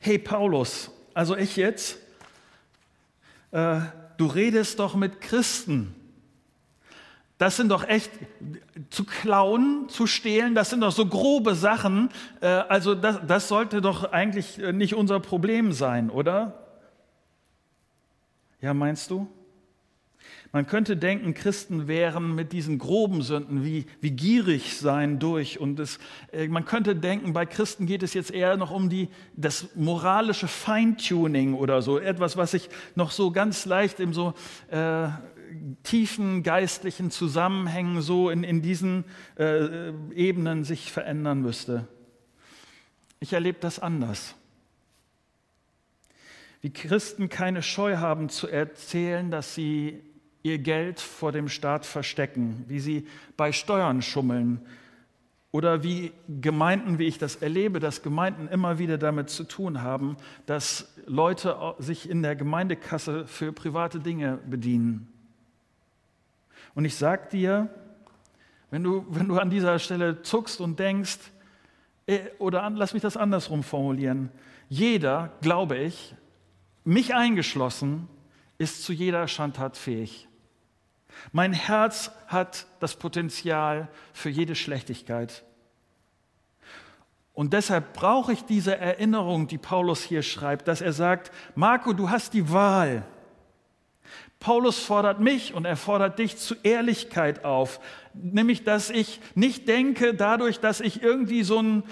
hey 0.00 0.18
Paulus, 0.18 0.90
also 1.14 1.36
ich 1.36 1.56
jetzt, 1.56 1.98
äh, 3.52 3.80
du 4.16 4.26
redest 4.26 4.78
doch 4.78 4.94
mit 4.94 5.20
Christen. 5.20 5.94
Das 7.38 7.56
sind 7.56 7.70
doch 7.70 7.88
echt, 7.88 8.10
zu 8.90 9.04
klauen, 9.04 9.88
zu 9.88 10.06
stehlen, 10.06 10.54
das 10.54 10.70
sind 10.70 10.82
doch 10.82 10.92
so 10.92 11.06
grobe 11.06 11.54
Sachen. 11.54 12.10
Äh, 12.40 12.46
also 12.46 12.94
das, 12.94 13.20
das 13.26 13.48
sollte 13.48 13.80
doch 13.80 14.12
eigentlich 14.12 14.58
nicht 14.58 14.94
unser 14.94 15.20
Problem 15.20 15.72
sein, 15.72 16.10
oder? 16.10 16.66
Ja, 18.60 18.74
meinst 18.74 19.10
du? 19.10 19.26
Man 20.52 20.66
könnte 20.66 20.96
denken, 20.96 21.32
Christen 21.32 21.86
wären 21.86 22.34
mit 22.34 22.52
diesen 22.52 22.78
groben 22.78 23.22
Sünden 23.22 23.64
wie, 23.64 23.86
wie 24.00 24.10
gierig 24.10 24.76
sein 24.78 25.20
durch. 25.20 25.60
Und 25.60 25.78
es, 25.78 26.00
äh, 26.32 26.48
man 26.48 26.64
könnte 26.64 26.96
denken, 26.96 27.32
bei 27.32 27.46
Christen 27.46 27.86
geht 27.86 28.02
es 28.02 28.14
jetzt 28.14 28.32
eher 28.32 28.56
noch 28.56 28.72
um 28.72 28.88
die, 28.90 29.08
das 29.36 29.68
moralische 29.76 30.48
Feintuning 30.48 31.54
oder 31.54 31.82
so. 31.82 31.98
Etwas, 31.98 32.36
was 32.36 32.50
sich 32.50 32.68
noch 32.96 33.12
so 33.12 33.30
ganz 33.30 33.64
leicht 33.64 34.00
im 34.00 34.12
so 34.12 34.34
äh, 34.70 35.08
tiefen 35.84 36.42
geistlichen 36.42 37.12
Zusammenhängen 37.12 38.02
so 38.02 38.28
in, 38.28 38.42
in 38.42 38.60
diesen 38.60 39.04
äh, 39.38 39.90
Ebenen 40.14 40.64
sich 40.64 40.90
verändern 40.90 41.42
müsste. 41.42 41.86
Ich 43.20 43.32
erlebe 43.34 43.58
das 43.60 43.78
anders. 43.78 44.34
Wie 46.60 46.70
Christen 46.70 47.28
keine 47.28 47.62
Scheu 47.62 47.98
haben 47.98 48.28
zu 48.28 48.48
erzählen, 48.48 49.30
dass 49.30 49.54
sie 49.54 50.02
ihr 50.42 50.58
Geld 50.58 51.00
vor 51.00 51.32
dem 51.32 51.48
Staat 51.48 51.86
verstecken, 51.86 52.64
wie 52.68 52.80
sie 52.80 53.06
bei 53.36 53.52
Steuern 53.52 54.02
schummeln 54.02 54.60
oder 55.52 55.82
wie 55.82 56.12
Gemeinden, 56.28 56.98
wie 56.98 57.06
ich 57.06 57.18
das 57.18 57.36
erlebe, 57.36 57.80
dass 57.80 58.02
Gemeinden 58.02 58.48
immer 58.48 58.78
wieder 58.78 58.98
damit 58.98 59.30
zu 59.30 59.44
tun 59.44 59.82
haben, 59.82 60.16
dass 60.46 60.94
Leute 61.06 61.74
sich 61.78 62.08
in 62.08 62.22
der 62.22 62.36
Gemeindekasse 62.36 63.26
für 63.26 63.52
private 63.52 64.00
Dinge 64.00 64.38
bedienen. 64.46 65.12
Und 66.74 66.84
ich 66.84 66.94
sage 66.94 67.28
dir, 67.32 67.68
wenn 68.70 68.84
du, 68.84 69.04
wenn 69.10 69.26
du 69.26 69.38
an 69.38 69.50
dieser 69.50 69.78
Stelle 69.80 70.22
zuckst 70.22 70.60
und 70.60 70.78
denkst, 70.78 71.18
äh, 72.06 72.20
oder 72.38 72.62
an, 72.62 72.76
lass 72.76 72.94
mich 72.94 73.02
das 73.02 73.16
andersrum 73.16 73.64
formulieren, 73.64 74.30
jeder, 74.68 75.32
glaube 75.40 75.76
ich, 75.76 76.14
mich 76.84 77.14
eingeschlossen, 77.14 78.08
ist 78.58 78.84
zu 78.84 78.92
jeder 78.92 79.26
Schandtat 79.26 79.76
fähig. 79.76 80.28
Mein 81.32 81.52
Herz 81.52 82.10
hat 82.26 82.66
das 82.80 82.96
Potenzial 82.96 83.88
für 84.12 84.30
jede 84.30 84.54
Schlechtigkeit. 84.54 85.44
Und 87.32 87.52
deshalb 87.52 87.94
brauche 87.94 88.32
ich 88.32 88.44
diese 88.44 88.76
Erinnerung, 88.76 89.46
die 89.46 89.58
Paulus 89.58 90.02
hier 90.02 90.22
schreibt, 90.22 90.68
dass 90.68 90.80
er 90.80 90.92
sagt, 90.92 91.30
Marco, 91.54 91.92
du 91.92 92.10
hast 92.10 92.34
die 92.34 92.52
Wahl. 92.52 93.04
Paulus 94.40 94.78
fordert 94.78 95.20
mich 95.20 95.54
und 95.54 95.66
er 95.66 95.76
fordert 95.76 96.18
dich 96.18 96.38
zu 96.38 96.54
Ehrlichkeit 96.62 97.44
auf, 97.44 97.78
nämlich 98.14 98.64
dass 98.64 98.88
ich 98.88 99.20
nicht 99.34 99.68
denke, 99.68 100.14
dadurch, 100.14 100.60
dass 100.60 100.80
ich 100.80 101.02
irgendwie 101.02 101.42
so 101.42 101.60
ein 101.60 101.82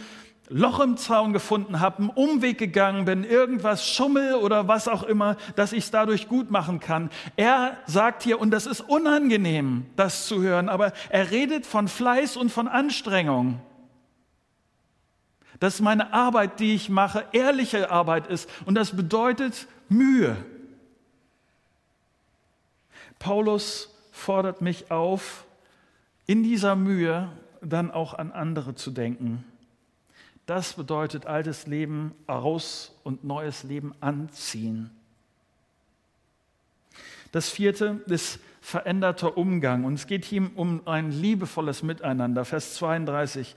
Loch 0.50 0.80
im 0.80 0.96
Zaun 0.96 1.32
gefunden 1.32 1.80
habe, 1.80 1.98
einen 1.98 2.10
Umweg 2.10 2.56
gegangen 2.56 3.04
bin, 3.04 3.24
irgendwas 3.24 3.86
Schummel 3.86 4.34
oder 4.34 4.66
was 4.66 4.88
auch 4.88 5.02
immer, 5.02 5.36
dass 5.56 5.72
ich 5.72 5.84
es 5.84 5.90
dadurch 5.90 6.28
gut 6.28 6.50
machen 6.50 6.80
kann. 6.80 7.10
Er 7.36 7.76
sagt 7.86 8.22
hier, 8.22 8.40
und 8.40 8.50
das 8.50 8.66
ist 8.66 8.80
unangenehm, 8.80 9.84
das 9.96 10.26
zu 10.26 10.40
hören, 10.40 10.68
aber 10.70 10.92
er 11.10 11.30
redet 11.30 11.66
von 11.66 11.86
Fleiß 11.86 12.36
und 12.38 12.50
von 12.50 12.66
Anstrengung. 12.66 13.60
Dass 15.60 15.80
meine 15.80 16.14
Arbeit, 16.14 16.60
die 16.60 16.74
ich 16.74 16.88
mache, 16.88 17.26
ehrliche 17.32 17.90
Arbeit 17.90 18.26
ist 18.28 18.48
und 18.64 18.74
das 18.74 18.96
bedeutet 18.96 19.66
Mühe. 19.90 20.36
Paulus 23.18 23.94
fordert 24.12 24.62
mich 24.62 24.90
auf, 24.90 25.44
in 26.26 26.42
dieser 26.42 26.76
Mühe 26.76 27.28
dann 27.60 27.90
auch 27.90 28.14
an 28.14 28.32
andere 28.32 28.74
zu 28.74 28.90
denken. 28.90 29.44
Das 30.48 30.72
bedeutet 30.72 31.26
altes 31.26 31.66
Leben 31.66 32.14
aus 32.26 32.98
und 33.04 33.22
neues 33.22 33.64
Leben 33.64 33.92
anziehen. 34.00 34.88
Das 37.32 37.50
vierte 37.50 38.00
ist 38.06 38.40
veränderter 38.62 39.36
Umgang. 39.36 39.84
Und 39.84 39.92
es 39.92 40.06
geht 40.06 40.24
hier 40.24 40.50
um 40.54 40.88
ein 40.88 41.12
liebevolles 41.12 41.82
Miteinander. 41.82 42.46
Vers 42.46 42.76
32. 42.76 43.56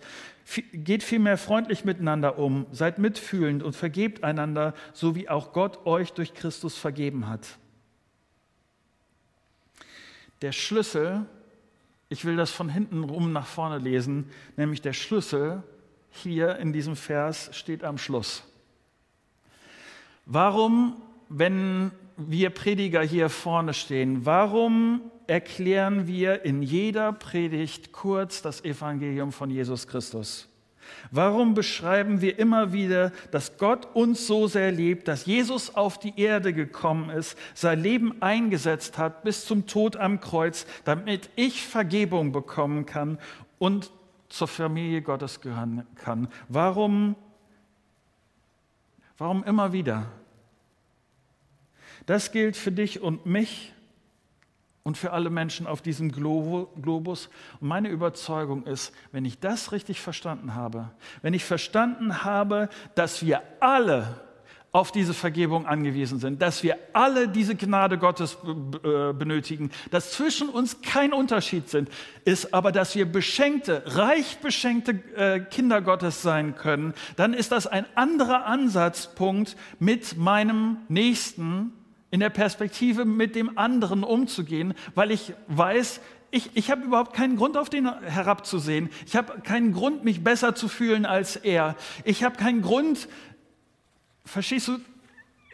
Geht 0.73 1.03
vielmehr 1.03 1.37
freundlich 1.37 1.85
miteinander 1.85 2.37
um, 2.37 2.65
seid 2.73 2.99
mitfühlend 2.99 3.63
und 3.63 3.73
vergebt 3.73 4.25
einander, 4.25 4.73
so 4.91 5.15
wie 5.15 5.29
auch 5.29 5.53
Gott 5.53 5.85
euch 5.85 6.11
durch 6.11 6.33
Christus 6.33 6.77
vergeben 6.77 7.29
hat. 7.29 7.57
Der 10.41 10.51
Schlüssel, 10.51 11.25
ich 12.09 12.25
will 12.25 12.35
das 12.35 12.51
von 12.51 12.67
hinten 12.67 13.05
rum 13.05 13.31
nach 13.31 13.47
vorne 13.47 13.77
lesen, 13.77 14.29
nämlich 14.57 14.81
der 14.81 14.91
Schlüssel 14.91 15.63
hier 16.11 16.57
in 16.57 16.73
diesem 16.73 16.95
Vers 16.95 17.49
steht 17.53 17.83
am 17.83 17.97
Schluss. 17.97 18.43
Warum, 20.25 21.01
wenn 21.29 21.91
wir 22.17 22.51
Prediger 22.51 23.01
hier 23.01 23.29
vorne 23.29 23.73
stehen, 23.73 24.25
warum 24.25 25.01
erklären 25.27 26.07
wir 26.07 26.45
in 26.45 26.61
jeder 26.61 27.13
Predigt 27.13 27.91
kurz 27.91 28.41
das 28.41 28.63
Evangelium 28.63 29.31
von 29.31 29.49
Jesus 29.49 29.87
Christus? 29.87 30.47
Warum 31.09 31.53
beschreiben 31.53 32.21
wir 32.21 32.37
immer 32.37 32.73
wieder, 32.73 33.11
dass 33.31 33.57
Gott 33.57 33.87
uns 33.93 34.27
so 34.27 34.47
sehr 34.47 34.71
liebt, 34.71 35.07
dass 35.07 35.25
Jesus 35.25 35.75
auf 35.75 35.99
die 35.99 36.19
Erde 36.19 36.53
gekommen 36.53 37.09
ist, 37.09 37.37
sein 37.53 37.81
Leben 37.81 38.21
eingesetzt 38.21 38.97
hat 38.97 39.23
bis 39.23 39.45
zum 39.45 39.67
Tod 39.67 39.95
am 39.95 40.19
Kreuz, 40.19 40.65
damit 40.83 41.29
ich 41.35 41.65
Vergebung 41.65 42.31
bekommen 42.31 42.85
kann 42.85 43.19
und 43.57 43.91
zur 44.31 44.47
Familie 44.47 45.01
Gottes 45.01 45.41
gehören 45.41 45.85
kann. 45.95 46.27
Warum, 46.47 47.15
warum 49.17 49.43
immer 49.43 49.73
wieder? 49.73 50.07
Das 52.05 52.31
gilt 52.31 52.57
für 52.57 52.71
dich 52.71 53.01
und 53.01 53.25
mich 53.25 53.73
und 54.83 54.97
für 54.97 55.11
alle 55.11 55.29
Menschen 55.29 55.67
auf 55.67 55.81
diesem 55.81 56.11
Globus. 56.11 57.29
Und 57.59 57.67
meine 57.67 57.89
Überzeugung 57.89 58.65
ist, 58.65 58.93
wenn 59.11 59.25
ich 59.25 59.39
das 59.39 59.71
richtig 59.71 60.01
verstanden 60.01 60.55
habe, 60.55 60.91
wenn 61.21 61.33
ich 61.33 61.45
verstanden 61.45 62.23
habe, 62.23 62.69
dass 62.95 63.23
wir 63.25 63.43
alle 63.59 64.30
auf 64.73 64.93
diese 64.93 65.13
Vergebung 65.13 65.65
angewiesen 65.65 66.19
sind, 66.19 66.41
dass 66.41 66.63
wir 66.63 66.77
alle 66.93 67.27
diese 67.27 67.55
Gnade 67.55 67.97
Gottes 67.97 68.37
äh, 68.45 69.11
benötigen, 69.11 69.69
dass 69.91 70.11
zwischen 70.11 70.47
uns 70.47 70.81
kein 70.81 71.11
Unterschied 71.11 71.69
sind, 71.69 71.89
ist 72.23 72.53
aber, 72.53 72.71
dass 72.71 72.95
wir 72.95 73.05
beschenkte, 73.05 73.83
reich 73.85 74.37
beschenkte 74.37 74.91
äh, 75.15 75.41
Kinder 75.41 75.81
Gottes 75.81 76.21
sein 76.21 76.55
können, 76.55 76.93
dann 77.17 77.33
ist 77.33 77.51
das 77.51 77.67
ein 77.67 77.85
anderer 77.95 78.45
Ansatzpunkt, 78.45 79.57
mit 79.79 80.15
meinem 80.17 80.77
Nächsten 80.87 81.73
in 82.09 82.21
der 82.21 82.29
Perspektive 82.29 83.03
mit 83.03 83.35
dem 83.35 83.57
anderen 83.57 84.03
umzugehen, 84.03 84.73
weil 84.95 85.11
ich 85.11 85.33
weiß, 85.47 85.99
ich, 86.33 86.49
ich 86.53 86.71
habe 86.71 86.83
überhaupt 86.83 87.13
keinen 87.13 87.35
Grund, 87.35 87.57
auf 87.57 87.69
den 87.69 87.93
herabzusehen. 88.03 88.89
Ich 89.05 89.17
habe 89.17 89.41
keinen 89.41 89.73
Grund, 89.73 90.05
mich 90.05 90.23
besser 90.23 90.55
zu 90.55 90.69
fühlen 90.69 91.05
als 91.05 91.35
er. 91.35 91.75
Ich 92.05 92.23
habe 92.23 92.37
keinen 92.37 92.61
Grund, 92.61 93.09
Verstehst 94.25 94.67
du? 94.67 94.79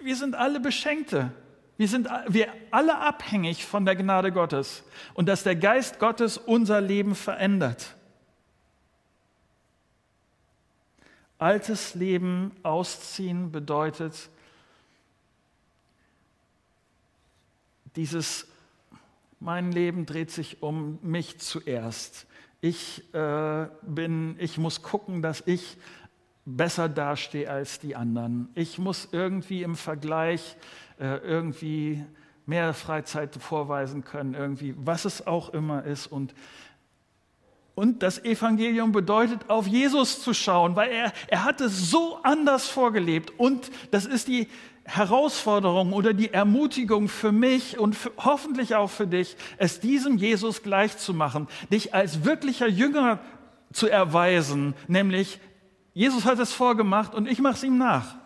Wir 0.01 0.15
sind 0.15 0.35
alle 0.35 0.59
Beschenkte. 0.59 1.31
Wir 1.77 1.87
sind 1.87 2.09
wir 2.27 2.47
alle 2.71 2.97
abhängig 2.97 3.65
von 3.65 3.85
der 3.85 3.95
Gnade 3.95 4.31
Gottes 4.31 4.83
und 5.13 5.27
dass 5.27 5.43
der 5.43 5.55
Geist 5.55 5.99
Gottes 5.99 6.37
unser 6.37 6.81
Leben 6.81 7.13
verändert. 7.13 7.95
Altes 11.37 11.93
Leben 11.93 12.51
ausziehen 12.63 13.51
bedeutet 13.51 14.29
dieses, 17.95 18.47
mein 19.39 19.71
Leben 19.71 20.07
dreht 20.07 20.31
sich 20.31 20.63
um 20.63 20.97
mich 21.03 21.39
zuerst. 21.39 22.25
Ich 22.61 23.13
äh, 23.13 23.67
bin, 23.83 24.35
ich 24.39 24.57
muss 24.57 24.81
gucken, 24.81 25.21
dass 25.21 25.43
ich 25.45 25.77
besser 26.47 26.87
dastehe 26.87 27.49
als 27.49 27.79
die 27.79 27.95
anderen. 27.95 28.47
Ich 28.55 28.79
muss 28.79 29.09
irgendwie 29.11 29.63
im 29.63 29.75
Vergleich 29.75 30.55
äh, 30.97 31.17
irgendwie 31.17 32.03
mehr 32.45 32.73
Freizeit 32.73 33.35
vorweisen 33.35 34.05
können, 34.05 34.33
irgendwie, 34.33 34.73
was 34.77 35.03
es 35.03 35.27
auch 35.27 35.49
immer 35.49 35.83
ist. 35.83 36.07
Und, 36.07 36.33
und 37.75 38.01
das 38.01 38.23
Evangelium 38.23 38.93
bedeutet, 38.93 39.49
auf 39.49 39.67
Jesus 39.67 40.23
zu 40.23 40.33
schauen, 40.33 40.77
weil 40.77 40.89
er, 40.89 41.11
er 41.27 41.43
hat 41.43 41.59
es 41.59 41.91
so 41.91 42.19
anders 42.23 42.69
vorgelebt. 42.69 43.33
Und 43.37 43.69
das 43.91 44.05
ist 44.05 44.29
die 44.29 44.47
Herausforderung 44.85 45.91
oder 45.91 46.13
die 46.13 46.33
Ermutigung 46.33 47.09
für 47.09 47.33
mich 47.33 47.77
und 47.77 47.93
für, 47.93 48.13
hoffentlich 48.17 48.75
auch 48.75 48.89
für 48.89 49.05
dich, 49.05 49.35
es 49.57 49.81
diesem 49.81 50.17
Jesus 50.17 50.63
gleich 50.63 50.97
zu 50.97 51.13
machen, 51.13 51.49
dich 51.73 51.93
als 51.93 52.23
wirklicher 52.23 52.69
Jünger 52.69 53.19
zu 53.73 53.89
erweisen, 53.89 54.73
nämlich 54.87 55.41
Jesus 55.97 56.25
hat 56.25 56.37
es 56.37 56.53
vorgemacht 56.53 57.15
und 57.15 57.27
ich 57.27 57.39
mache 57.39 57.55
es 57.55 57.63
ihm 57.63 57.79
nach. 57.79 58.17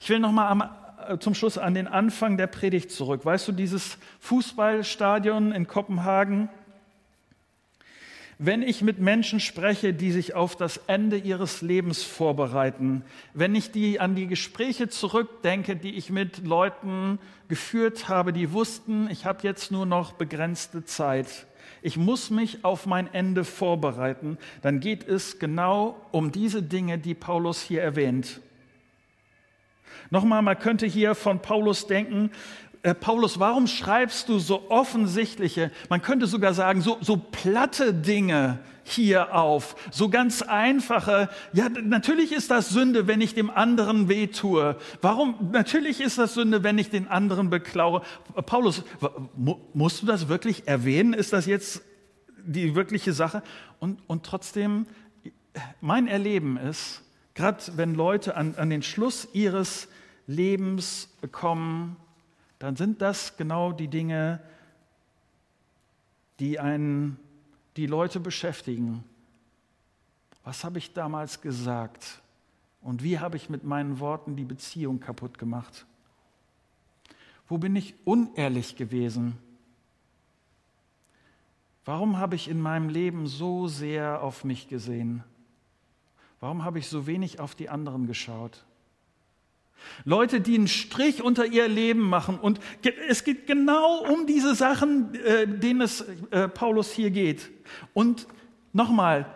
Ich 0.00 0.08
will 0.08 0.20
noch 0.20 0.32
mal 0.32 0.70
äh, 1.06 1.18
zum 1.18 1.34
Schluss 1.34 1.58
an 1.58 1.74
den 1.74 1.86
Anfang 1.86 2.38
der 2.38 2.46
Predigt 2.46 2.90
zurück. 2.90 3.26
Weißt 3.26 3.46
du, 3.46 3.52
dieses 3.52 3.98
Fußballstadion 4.20 5.52
in 5.52 5.68
Kopenhagen, 5.68 6.48
Wenn 8.38 8.62
ich 8.62 8.80
mit 8.80 9.00
Menschen 9.00 9.40
spreche, 9.40 9.94
die 9.94 10.12
sich 10.12 10.34
auf 10.34 10.56
das 10.56 10.78
Ende 10.86 11.16
ihres 11.16 11.62
Lebens 11.62 12.02
vorbereiten, 12.02 13.02
wenn 13.32 13.54
ich 13.54 13.70
die 13.70 13.98
an 13.98 14.14
die 14.14 14.26
Gespräche 14.26 14.88
zurückdenke, 14.88 15.74
die 15.76 15.94
ich 15.94 16.10
mit 16.10 16.46
Leuten 16.46 17.18
geführt 17.48 18.08
habe, 18.08 18.34
die 18.34 18.52
wussten, 18.52 19.08
ich 19.10 19.24
habe 19.24 19.38
jetzt 19.42 19.72
nur 19.72 19.86
noch 19.86 20.12
begrenzte 20.12 20.84
Zeit, 20.84 21.46
ich 21.86 21.96
muss 21.96 22.30
mich 22.30 22.64
auf 22.64 22.84
mein 22.86 23.14
Ende 23.14 23.44
vorbereiten, 23.44 24.38
dann 24.60 24.80
geht 24.80 25.06
es 25.06 25.38
genau 25.38 25.94
um 26.10 26.32
diese 26.32 26.60
Dinge, 26.60 26.98
die 26.98 27.14
Paulus 27.14 27.62
hier 27.62 27.80
erwähnt. 27.80 28.40
Nochmal, 30.10 30.42
man 30.42 30.58
könnte 30.58 30.84
hier 30.84 31.14
von 31.14 31.40
Paulus 31.40 31.86
denken, 31.86 32.32
äh, 32.82 32.92
Paulus, 32.92 33.38
warum 33.38 33.68
schreibst 33.68 34.28
du 34.28 34.40
so 34.40 34.68
offensichtliche, 34.68 35.70
man 35.88 36.02
könnte 36.02 36.26
sogar 36.26 36.54
sagen, 36.54 36.80
so, 36.80 36.98
so 37.02 37.18
platte 37.18 37.94
Dinge 37.94 38.58
hier 38.88 39.34
auf, 39.34 39.76
so 39.90 40.08
ganz 40.08 40.42
einfache, 40.42 41.28
ja, 41.52 41.68
natürlich 41.68 42.32
ist 42.32 42.50
das 42.50 42.70
Sünde, 42.70 43.06
wenn 43.06 43.20
ich 43.20 43.34
dem 43.34 43.50
anderen 43.50 44.08
wehtue. 44.08 44.76
Warum? 45.02 45.50
Natürlich 45.52 46.00
ist 46.00 46.18
das 46.18 46.34
Sünde, 46.34 46.62
wenn 46.62 46.78
ich 46.78 46.90
den 46.90 47.08
anderen 47.08 47.50
beklaue. 47.50 48.02
Paulus, 48.46 48.84
musst 49.74 50.02
du 50.02 50.06
das 50.06 50.28
wirklich 50.28 50.68
erwähnen? 50.68 51.12
Ist 51.12 51.32
das 51.32 51.46
jetzt 51.46 51.82
die 52.44 52.74
wirkliche 52.74 53.12
Sache? 53.12 53.42
Und, 53.80 54.00
und 54.06 54.24
trotzdem, 54.24 54.86
mein 55.80 56.06
Erleben 56.06 56.56
ist, 56.56 57.02
gerade 57.34 57.62
wenn 57.76 57.94
Leute 57.94 58.36
an, 58.36 58.54
an 58.56 58.70
den 58.70 58.82
Schluss 58.82 59.28
ihres 59.32 59.88
Lebens 60.26 61.08
kommen, 61.32 61.96
dann 62.58 62.76
sind 62.76 63.02
das 63.02 63.36
genau 63.36 63.72
die 63.72 63.88
Dinge, 63.88 64.40
die 66.40 66.58
einen, 66.58 67.18
die 67.76 67.86
Leute 67.86 68.20
beschäftigen. 68.20 69.04
Was 70.44 70.64
habe 70.64 70.78
ich 70.78 70.92
damals 70.92 71.40
gesagt? 71.40 72.20
Und 72.80 73.02
wie 73.02 73.18
habe 73.18 73.36
ich 73.36 73.50
mit 73.50 73.64
meinen 73.64 73.98
Worten 74.00 74.36
die 74.36 74.44
Beziehung 74.44 75.00
kaputt 75.00 75.38
gemacht? 75.38 75.86
Wo 77.48 77.58
bin 77.58 77.76
ich 77.76 77.94
unehrlich 78.04 78.76
gewesen? 78.76 79.38
Warum 81.84 82.18
habe 82.18 82.34
ich 82.34 82.48
in 82.48 82.60
meinem 82.60 82.88
Leben 82.88 83.28
so 83.28 83.68
sehr 83.68 84.22
auf 84.22 84.42
mich 84.42 84.68
gesehen? 84.68 85.22
Warum 86.40 86.64
habe 86.64 86.78
ich 86.78 86.88
so 86.88 87.06
wenig 87.06 87.40
auf 87.40 87.54
die 87.54 87.68
anderen 87.68 88.06
geschaut? 88.06 88.65
Leute, 90.04 90.40
die 90.40 90.56
einen 90.56 90.68
Strich 90.68 91.22
unter 91.22 91.46
ihr 91.46 91.68
Leben 91.68 92.00
machen. 92.00 92.38
Und 92.38 92.60
es 93.08 93.24
geht 93.24 93.46
genau 93.46 94.04
um 94.04 94.26
diese 94.26 94.54
Sachen, 94.54 95.14
äh, 95.14 95.46
denen 95.46 95.80
es 95.80 96.04
äh, 96.30 96.48
Paulus 96.48 96.92
hier 96.92 97.10
geht. 97.10 97.50
Und 97.94 98.26
nochmal, 98.72 99.26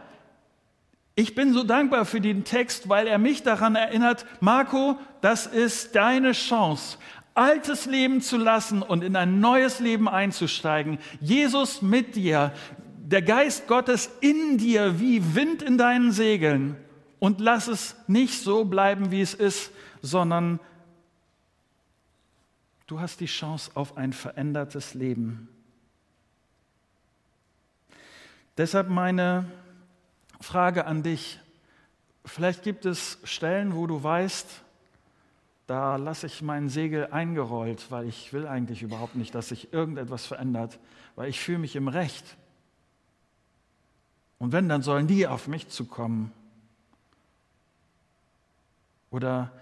ich 1.14 1.34
bin 1.34 1.52
so 1.52 1.64
dankbar 1.64 2.04
für 2.04 2.20
den 2.20 2.44
Text, 2.44 2.88
weil 2.88 3.06
er 3.06 3.18
mich 3.18 3.42
daran 3.42 3.74
erinnert, 3.74 4.26
Marco, 4.40 4.96
das 5.20 5.46
ist 5.46 5.94
deine 5.94 6.32
Chance, 6.32 6.98
altes 7.34 7.86
Leben 7.86 8.20
zu 8.20 8.36
lassen 8.36 8.82
und 8.82 9.04
in 9.04 9.16
ein 9.16 9.40
neues 9.40 9.80
Leben 9.80 10.08
einzusteigen. 10.08 10.98
Jesus 11.20 11.82
mit 11.82 12.16
dir, 12.16 12.52
der 12.98 13.22
Geist 13.22 13.66
Gottes 13.66 14.10
in 14.20 14.56
dir 14.56 15.00
wie 15.00 15.34
Wind 15.34 15.62
in 15.62 15.78
deinen 15.78 16.12
Segeln. 16.12 16.76
Und 17.18 17.40
lass 17.40 17.68
es 17.68 17.96
nicht 18.06 18.42
so 18.42 18.64
bleiben, 18.64 19.10
wie 19.10 19.20
es 19.20 19.34
ist, 19.34 19.72
sondern 20.02 20.60
du 22.86 23.00
hast 23.00 23.20
die 23.20 23.26
Chance 23.26 23.70
auf 23.74 23.96
ein 23.96 24.12
verändertes 24.12 24.94
Leben. 24.94 25.48
Deshalb 28.56 28.88
meine 28.88 29.50
Frage 30.40 30.86
an 30.86 31.02
dich. 31.02 31.38
Vielleicht 32.24 32.62
gibt 32.62 32.84
es 32.84 33.18
Stellen, 33.24 33.74
wo 33.74 33.86
du 33.86 34.02
weißt, 34.02 34.62
da 35.66 35.96
lasse 35.96 36.26
ich 36.26 36.42
meinen 36.42 36.68
Segel 36.68 37.06
eingerollt, 37.12 37.90
weil 37.90 38.08
ich 38.08 38.32
will 38.32 38.46
eigentlich 38.46 38.82
überhaupt 38.82 39.14
nicht, 39.14 39.34
dass 39.34 39.48
sich 39.50 39.72
irgendetwas 39.72 40.26
verändert, 40.26 40.80
weil 41.14 41.28
ich 41.28 41.38
fühle 41.38 41.58
mich 41.58 41.76
im 41.76 41.86
Recht. 41.86 42.36
Und 44.38 44.52
wenn, 44.52 44.68
dann 44.68 44.82
sollen 44.82 45.06
die 45.06 45.26
auf 45.28 45.46
mich 45.46 45.68
zukommen. 45.68 46.32
Oder 49.10 49.52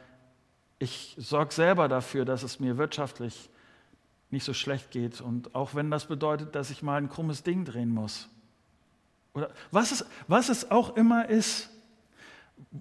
ich 0.79 1.17
sorge 1.19 1.53
selber 1.53 1.89
dafür, 1.89 2.25
dass 2.25 2.43
es 2.43 2.61
mir 2.61 2.79
wirtschaftlich 2.79 3.51
nicht 4.31 4.45
so 4.45 4.53
schlecht 4.53 4.91
geht. 4.91 5.21
Und 5.21 5.55
auch 5.55 5.75
wenn 5.75 5.91
das 5.91 6.07
bedeutet, 6.07 6.55
dass 6.55 6.71
ich 6.71 6.83
mal 6.83 6.97
ein 6.97 7.09
krummes 7.09 7.43
Ding 7.43 7.65
drehen 7.65 7.91
muss. 7.91 8.29
Oder 9.35 9.51
was 9.71 9.93
es, 9.93 10.05
was 10.27 10.49
es 10.49 10.71
auch 10.71 10.97
immer 10.97 11.29
ist, 11.29 11.71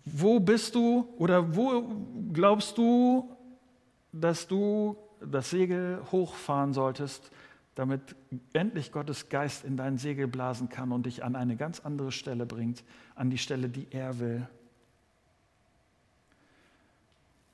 wo 0.06 0.40
bist 0.40 0.76
du 0.76 1.14
oder 1.18 1.56
wo 1.56 1.84
glaubst 2.34 2.78
du, 2.78 3.36
dass 4.12 4.48
du 4.48 4.98
das 5.20 5.50
Segel 5.50 6.02
hochfahren 6.12 6.74
solltest, 6.74 7.32
damit 7.76 8.16
endlich 8.54 8.92
Gottes 8.92 9.30
Geist 9.30 9.64
in 9.64 9.78
dein 9.78 9.98
Segel 9.98 10.28
blasen 10.28 10.70
kann 10.70 10.92
und 10.92 11.06
dich 11.06 11.24
an 11.24 11.36
eine 11.36 11.56
ganz 11.56 11.80
andere 11.80 12.12
Stelle 12.12 12.46
bringt, 12.46 12.84
an 13.16 13.30
die 13.30 13.38
Stelle, 13.38 13.70
die 13.70 13.88
er 13.92 14.20
will. 14.20 14.48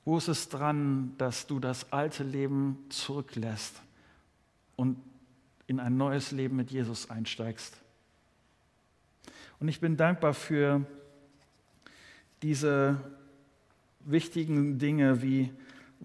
Wo 0.04 0.18
ist 0.18 0.28
es 0.28 0.48
dran, 0.48 1.14
dass 1.18 1.46
du 1.46 1.60
das 1.60 1.92
alte 1.92 2.24
Leben 2.24 2.78
zurücklässt 2.90 3.80
und 4.76 4.98
in 5.66 5.80
ein 5.80 5.96
neues 5.96 6.30
Leben 6.30 6.56
mit 6.56 6.70
Jesus 6.70 7.10
einsteigst? 7.10 7.76
Und 9.60 9.68
ich 9.68 9.80
bin 9.80 9.96
dankbar 9.96 10.34
für 10.34 10.84
diese 12.42 13.00
wichtigen 14.00 14.78
Dinge, 14.78 15.22
wie 15.22 15.52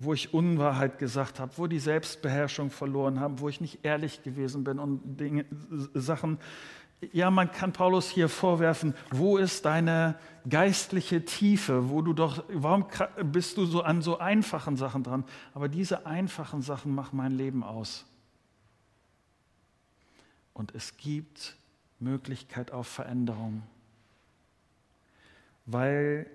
wo 0.02 0.14
ich 0.14 0.34
Unwahrheit 0.34 0.98
gesagt 0.98 1.42
habe, 1.42 1.52
wo 1.58 1.68
die 1.68 1.80
Selbstbeherrschung 1.80 2.72
verloren 2.72 3.20
habe, 3.20 3.42
wo 3.42 3.50
ich 3.50 3.60
nicht 3.60 3.80
ehrlich 3.84 4.24
gewesen 4.24 4.64
bin 4.64 4.80
und 4.80 5.20
Dinge, 5.20 5.46
Sachen 5.94 6.38
ja, 7.14 7.32
man 7.32 7.52
kann 7.52 7.72
Paulus 7.72 8.10
hier 8.10 8.28
vorwerfen, 8.28 8.94
wo 9.12 9.38
ist 9.38 9.66
deine 9.66 10.20
geistliche 10.50 11.24
Tiefe, 11.24 11.90
wo 11.90 12.02
du 12.02 12.14
doch, 12.14 12.44
warum 12.50 12.86
bist 13.24 13.58
du 13.58 13.66
so 13.66 13.82
an 13.82 14.02
so 14.02 14.20
einfachen 14.20 14.76
Sachen 14.76 15.04
dran? 15.04 15.24
Aber 15.54 15.70
diese 15.70 16.06
einfachen 16.06 16.62
Sachen 16.62 16.94
machen 16.94 17.18
mein 17.18 17.32
Leben 17.32 17.64
aus. 17.64 18.06
Und 20.54 20.76
es 20.76 20.98
gibt 20.98 21.56
Möglichkeit 22.00 22.72
auf 22.72 22.88
Veränderung, 22.88 23.64
weil 25.66 26.30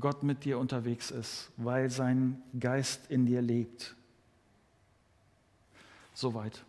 Gott 0.00 0.24
mit 0.24 0.44
dir 0.44 0.58
unterwegs 0.58 1.12
ist, 1.12 1.52
weil 1.56 1.88
sein 1.88 2.42
Geist 2.58 3.10
in 3.10 3.26
dir 3.26 3.42
lebt. 3.42 3.94
Soweit. 6.14 6.64